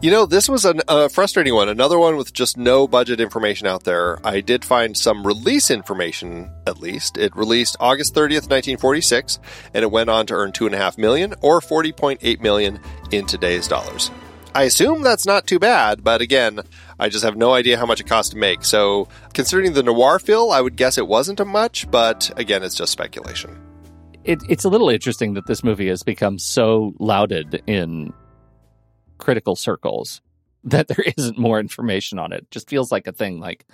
[0.03, 1.71] You know, this was a uh, frustrating one.
[1.71, 4.19] Another one with just no budget information out there.
[4.27, 7.17] I did find some release information, at least.
[7.17, 9.39] It released August 30th, 1946,
[9.73, 12.79] and it went on to earn two and a half million or 40.8 million
[13.11, 14.11] in today's dollars.
[14.55, 16.61] I assume that's not too bad, but again,
[17.01, 18.65] I just have no idea how much it cost to make.
[18.65, 22.75] So, considering the noir feel, I would guess it wasn't a much, but again, it's
[22.75, 23.59] just speculation.
[24.25, 28.13] It, it's a little interesting that this movie has become so lauded in
[29.19, 30.21] critical circles
[30.65, 32.51] that there isn't more information on it.
[32.51, 33.39] Just feels like a thing.
[33.41, 33.67] Like,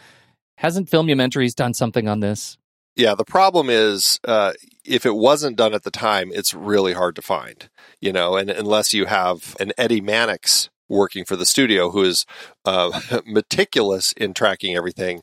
[0.56, 2.58] hasn't Filmumentaries done something on this?
[2.94, 4.52] Yeah, the problem is uh,
[4.84, 7.70] if it wasn't done at the time, it's really hard to find.
[8.00, 12.26] You know, and unless you have an Eddie Mannix working for the studio who is
[12.66, 15.22] uh, meticulous in tracking everything,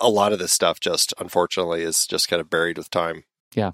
[0.00, 3.24] a lot of this stuff just unfortunately is just kind of buried with time.
[3.54, 3.72] Yeah.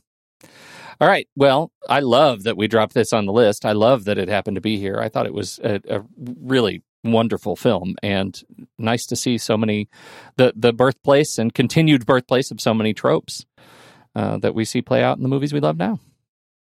[1.01, 1.29] All right.
[1.37, 3.65] Well, I love that we dropped this on the list.
[3.65, 4.99] I love that it happened to be here.
[4.99, 8.43] I thought it was a, a really wonderful film and
[8.79, 9.89] nice to see so many
[10.37, 13.45] the the birthplace and continued birthplace of so many tropes
[14.17, 16.01] uh, that we see play out in the movies we love now.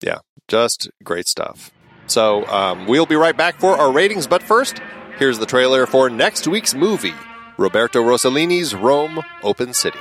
[0.02, 1.70] Yeah, just great stuff.
[2.06, 4.80] So um, we'll be right back for our ratings, but first,
[5.18, 7.14] here's the trailer for next week's movie
[7.56, 9.98] Roberto Rossellini's Rome Open City.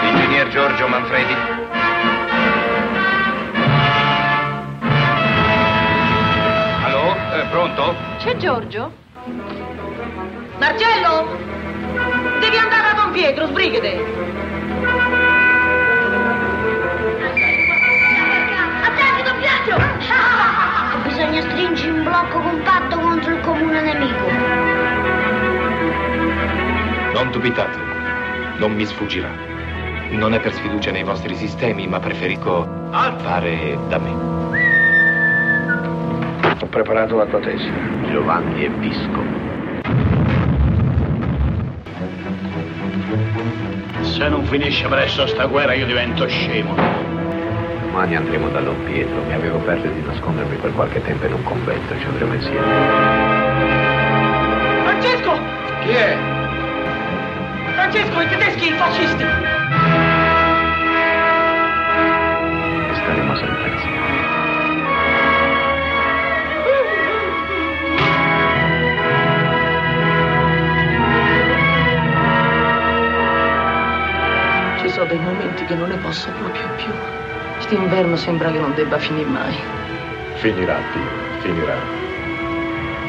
[0.00, 1.57] Ingegner Giorgio Manfredi.
[7.50, 7.94] Pronto?
[8.18, 8.92] C'è Giorgio?
[10.58, 11.36] Marcello!
[12.40, 14.04] Devi andare a Don Pietro, sbrigate!
[18.82, 19.76] Attenti, Don Pietro!
[21.08, 24.26] Bisogna stringere un blocco compatto contro il comune nemico.
[27.14, 27.78] Non dubitate,
[28.58, 29.30] non mi sfuggirà.
[30.10, 32.66] Non è per sfiducia nei vostri sistemi, ma preferisco
[33.18, 34.37] fare da me.
[36.78, 37.68] Ho preparato la tua tesi.
[38.08, 39.20] Giovanni e Visco.
[44.02, 46.76] Se non finisce presto sta guerra io divento scemo.
[47.82, 49.20] Domani andremo da Don Pietro.
[49.24, 51.98] Mi avevo perso di nascondermi per qualche tempo in un convento.
[51.98, 52.66] Ci andremo insieme.
[54.84, 55.32] Francesco!
[55.80, 56.16] Chi è?
[57.74, 59.47] Francesco, i tedeschi, i fascisti!
[75.68, 76.90] Che non ne posso proprio più.
[77.58, 79.54] St'inverno sembra che non debba finire mai.
[80.36, 81.76] Finirà, Dio, finirà.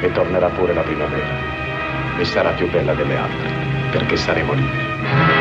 [0.01, 2.18] E tornerà pure la primavera.
[2.18, 3.49] E sarà più bella delle altre,
[3.91, 5.38] perché saremo liberi.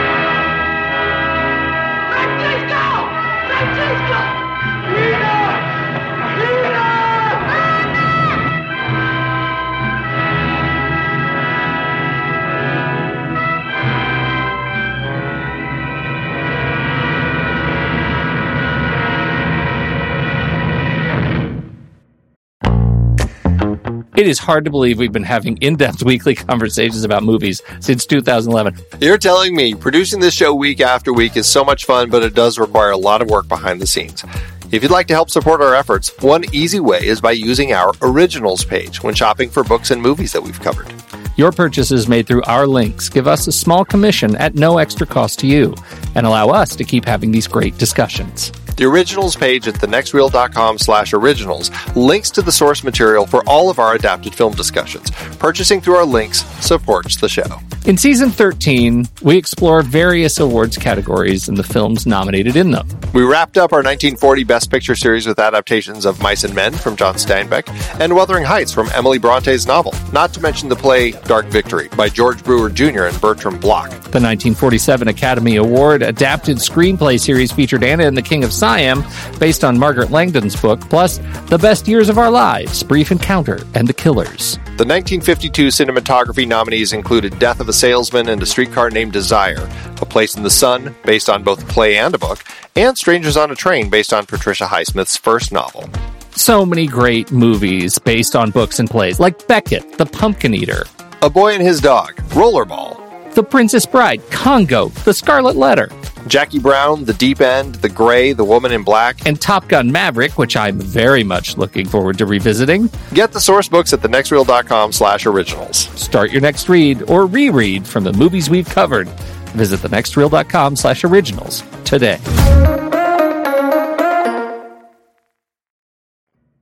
[24.18, 28.04] It is hard to believe we've been having in depth weekly conversations about movies since
[28.04, 28.76] 2011.
[29.00, 32.34] You're telling me producing this show week after week is so much fun, but it
[32.34, 34.24] does require a lot of work behind the scenes.
[34.72, 37.92] If you'd like to help support our efforts, one easy way is by using our
[38.02, 40.92] originals page when shopping for books and movies that we've covered.
[41.36, 45.38] Your purchases made through our links give us a small commission at no extra cost
[45.38, 45.76] to you
[46.16, 48.50] and allow us to keep having these great discussions.
[48.78, 53.80] The originals page at thenextreel.com slash originals links to the source material for all of
[53.80, 55.10] our adapted film discussions.
[55.40, 57.58] Purchasing through our links supports the show.
[57.86, 62.86] In season 13, we explore various awards categories and the films nominated in them.
[63.14, 66.96] We wrapped up our 1940 Best Picture series with adaptations of Mice and Men from
[66.96, 67.68] John Steinbeck
[67.98, 72.08] and Wuthering Heights from Emily Bronte's novel, not to mention the play Dark Victory by
[72.10, 73.04] George Brewer Jr.
[73.04, 73.88] and Bertram Bloch.
[73.88, 79.02] The 1947 Academy Award adapted screenplay series featured Anna and the King of Siam,
[79.38, 81.16] based on Margaret Langdon's book, plus
[81.46, 84.56] The Best Years of Our Lives, Brief Encounter, and The Killers.
[84.76, 89.66] The 1952 cinematography nominees included Death of a Salesman and A Streetcar Named Desire,
[90.02, 92.44] A Place in the Sun, based on both a play and a book,
[92.76, 95.88] and Strangers on a Train, based on Patricia Highsmith's first novel.
[96.36, 100.84] So many great movies based on books and plays, like Beckett, The Pumpkin Eater,
[101.22, 105.88] A Boy and His Dog, Rollerball, The Princess Bride, Congo, The Scarlet Letter,
[106.26, 109.24] Jackie Brown, The Deep End, The Grey, The Woman in Black.
[109.26, 112.90] and Top Gun Maverick, which I'm very much looking forward to revisiting.
[113.14, 115.76] Get the source books at thenextreel.com slash originals.
[115.98, 119.08] Start your next read or reread from the movies we've covered.
[119.54, 122.18] Visit thenextreel.com slash originals today.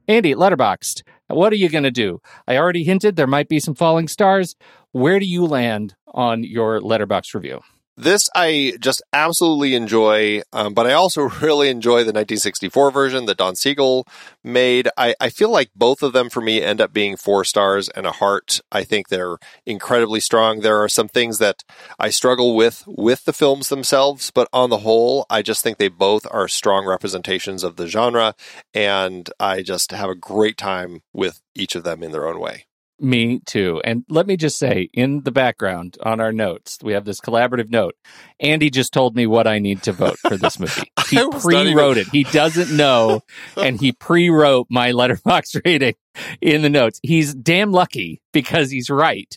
[0.08, 1.02] Andy, Letterboxd.
[1.28, 2.20] what are you going to do?
[2.46, 4.54] I already hinted there might be some falling stars.
[4.92, 7.60] Where do you land on your Letterboxd review?
[7.98, 13.38] This I just absolutely enjoy, um, but I also really enjoy the 1964 version that
[13.38, 14.06] Don Siegel
[14.44, 14.90] made.
[14.98, 18.04] I, I feel like both of them for me end up being four stars and
[18.04, 18.60] a heart.
[18.70, 20.60] I think they're incredibly strong.
[20.60, 21.64] There are some things that
[21.98, 25.88] I struggle with with the films themselves, but on the whole, I just think they
[25.88, 28.34] both are strong representations of the genre,
[28.74, 32.66] and I just have a great time with each of them in their own way.
[32.98, 33.80] Me too.
[33.84, 37.70] And let me just say, in the background on our notes, we have this collaborative
[37.70, 37.94] note.
[38.40, 40.92] Andy just told me what I need to vote for this movie.
[41.08, 42.08] He pre-wrote even...
[42.08, 42.08] it.
[42.08, 43.20] He doesn't know,
[43.56, 45.94] and he pre-wrote my Letterboxd rating
[46.40, 46.98] in the notes.
[47.00, 49.32] He's damn lucky because he's right.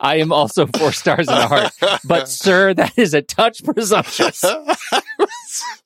[0.00, 1.72] I am also four stars in a heart.
[2.06, 4.42] But, sir, that is a touch presumptuous.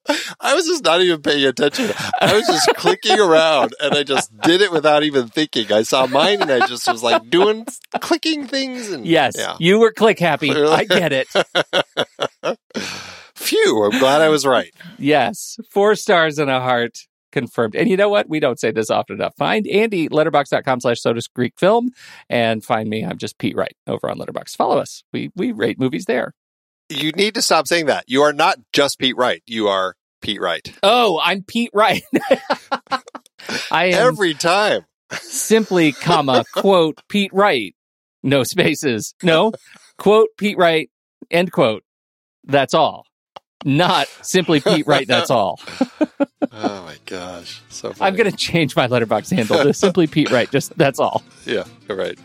[0.41, 1.91] I was just not even paying attention.
[2.21, 5.73] I was just clicking around and I just did it without even thinking.
[5.73, 7.67] I saw mine and I just was like doing
[8.01, 8.91] clicking things.
[8.91, 9.57] And, yes, yeah.
[9.59, 10.53] you were click happy.
[10.53, 11.29] I get it.
[13.35, 14.73] Phew, I'm glad I was right.
[14.99, 16.99] Yes, four stars and a heart
[17.35, 17.75] confirmed.
[17.75, 18.29] And you know what?
[18.29, 19.35] We don't say this often enough.
[19.37, 21.91] Find Andy, letterboxd.com slash Sodas Greek Film,
[22.31, 23.05] and find me.
[23.05, 24.57] I'm just Pete Wright over on Letterboxd.
[24.57, 25.03] Follow us.
[25.13, 26.33] We we rate movies there.
[26.89, 28.05] You need to stop saying that.
[28.07, 29.43] You are not just Pete Wright.
[29.47, 30.73] You are Pete Wright.
[30.83, 32.03] Oh, I'm Pete Wright.
[33.71, 34.85] I am every time.
[35.13, 37.75] simply, comma, quote, Pete Wright.
[38.23, 39.15] No spaces.
[39.23, 39.53] No,
[39.99, 40.91] quote, Pete Wright,
[41.31, 41.85] end quote.
[42.45, 43.07] That's all
[43.65, 45.07] not simply Pete Wright.
[45.09, 45.59] That's all.
[46.53, 48.09] oh my gosh, so funny.
[48.09, 50.51] I'm going to change my Letterboxd handle to simply Pete Wright.
[50.51, 51.23] Just that's all.
[51.47, 52.19] Yeah, right.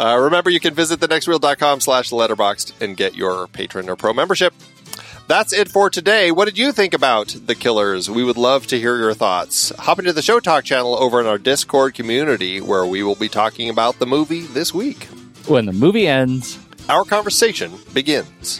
[0.00, 4.54] Uh, remember, you can visit thenextreel.com slash letterboxd and get your patron or pro membership.
[5.28, 6.32] That's it for today.
[6.32, 8.08] What did you think about The Killers?
[8.08, 9.68] We would love to hear your thoughts.
[9.78, 13.28] Hop into the Show Talk channel over in our Discord community where we will be
[13.28, 15.04] talking about the movie this week.
[15.46, 18.58] When the movie ends, our conversation begins.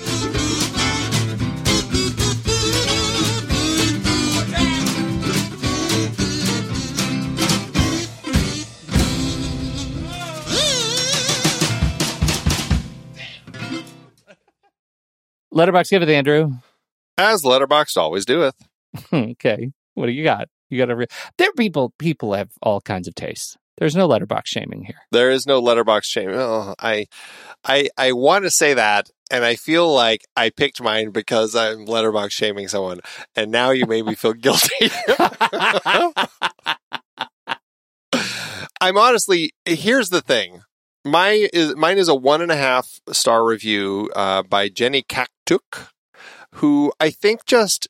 [15.53, 16.53] Letterboxd give it, Andrew.
[17.19, 18.55] As Letterboxd always doeth.
[19.13, 19.73] okay.
[19.95, 20.49] What do you got?
[20.69, 23.57] You got a re- there people people have all kinds of tastes.
[23.79, 25.01] There's no Letterboxd shaming here.
[25.11, 26.37] There is no Letterboxd shaming.
[26.37, 27.07] Oh, I
[27.65, 31.87] I I want to say that and I feel like I picked mine because I'm
[31.87, 33.01] Letterboxd shaming someone
[33.35, 34.69] and now you made me feel guilty.
[38.81, 40.63] I'm honestly here's the thing.
[41.05, 45.89] My is mine is a one and a half star review uh, by Jenny Kaktuk,
[46.57, 47.89] who I think just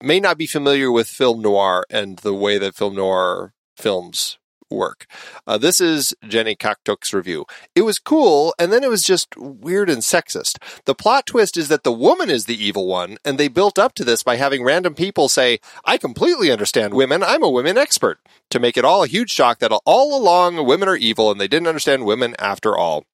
[0.00, 4.38] may not be familiar with film noir and the way that film noir films
[4.72, 5.06] work.
[5.46, 7.44] Uh, this is Jenny Kaktuk's review.
[7.74, 10.56] It was cool, and then it was just weird and sexist.
[10.84, 13.94] The plot twist is that the woman is the evil one, and they built up
[13.94, 18.18] to this by having random people say, I completely understand women, I'm a women expert,
[18.50, 21.48] to make it all a huge shock that all along women are evil and they
[21.48, 23.04] didn't understand women after all.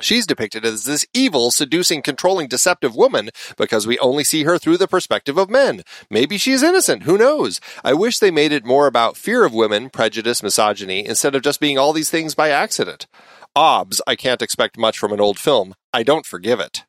[0.00, 4.78] She's depicted as this evil, seducing, controlling, deceptive woman because we only see her through
[4.78, 5.82] the perspective of men.
[6.10, 7.02] Maybe she's innocent.
[7.02, 7.60] Who knows?
[7.84, 11.60] I wish they made it more about fear of women, prejudice, misogyny, instead of just
[11.60, 13.06] being all these things by accident.
[13.54, 15.74] Obs, I can't expect much from an old film.
[15.92, 16.84] I don't forgive it.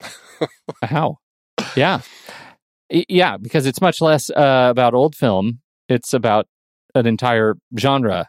[0.82, 1.18] How?
[1.76, 2.02] Yeah.
[2.90, 5.60] Yeah, because it's much less uh, about old film.
[5.88, 6.46] It's about
[6.94, 8.28] an entire genre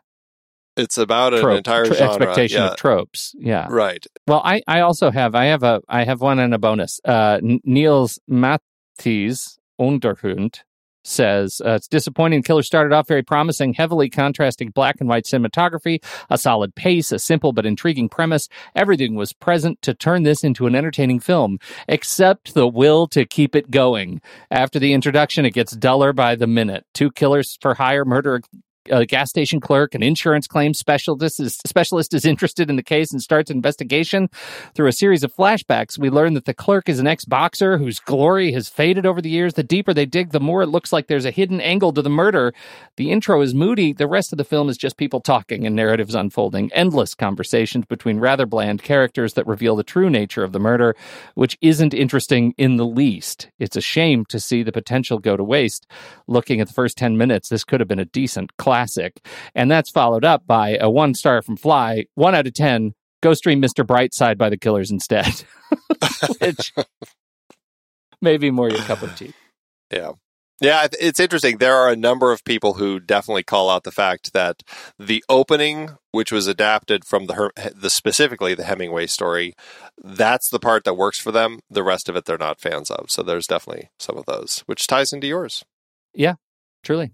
[0.80, 2.16] it's about an Trope, entire tro- genre.
[2.16, 2.70] expectation yeah.
[2.70, 3.36] of tropes.
[3.38, 3.68] Yeah.
[3.70, 4.06] Right.
[4.28, 7.00] Well, I, I also have I have a I have one and a bonus.
[7.04, 10.62] Uh, Niels Matthys Underhund
[11.04, 12.44] says uh, it's disappointing.
[12.44, 17.20] Killer started off very promising, heavily contrasting black and white cinematography, a solid pace, a
[17.20, 18.48] simple but intriguing premise.
[18.76, 21.58] Everything was present to turn this into an entertaining film,
[21.88, 24.22] except the will to keep it going.
[24.52, 26.86] After the introduction, it gets duller by the minute.
[26.94, 28.42] Two killers for hire murder
[28.90, 33.12] a gas station clerk, an insurance claims specialist is, specialist is interested in the case
[33.12, 34.30] and starts investigation.
[34.76, 38.52] Through a series of flashbacks, we learn that the clerk is an ex-boxer whose glory
[38.54, 39.54] has faded over the years.
[39.54, 42.10] The deeper they dig, the more it looks like there's a hidden angle to the
[42.10, 42.54] murder.
[42.96, 43.94] The intro is moody.
[43.94, 46.72] The rest of the film is just people talking and narratives unfolding.
[46.74, 50.96] Endless conversations between rather bland characters that reveal the true nature of the murder,
[51.36, 53.50] which isn't interesting in the least.
[53.60, 55.86] It's a shame to see the potential go to waste.
[56.28, 59.26] Looking at the first 10 minutes, this could have been a decent class classic.
[59.56, 62.94] And that's followed up by a one star from Fly, one out of 10.
[63.22, 63.86] Go stream Mr.
[63.86, 65.44] Brightside by the Killers instead.
[66.40, 66.74] Which
[68.22, 69.34] maybe more your cup of tea.
[69.92, 70.12] Yeah.
[70.62, 71.58] Yeah, it's interesting.
[71.58, 74.62] There are a number of people who definitely call out the fact that
[74.98, 79.54] the opening, which was adapted from the, the specifically the Hemingway story,
[80.04, 81.60] that's the part that works for them.
[81.70, 83.10] The rest of it, they're not fans of.
[83.10, 85.64] So there's definitely some of those, which ties into yours.
[86.14, 86.36] Yeah,
[86.84, 87.14] truly.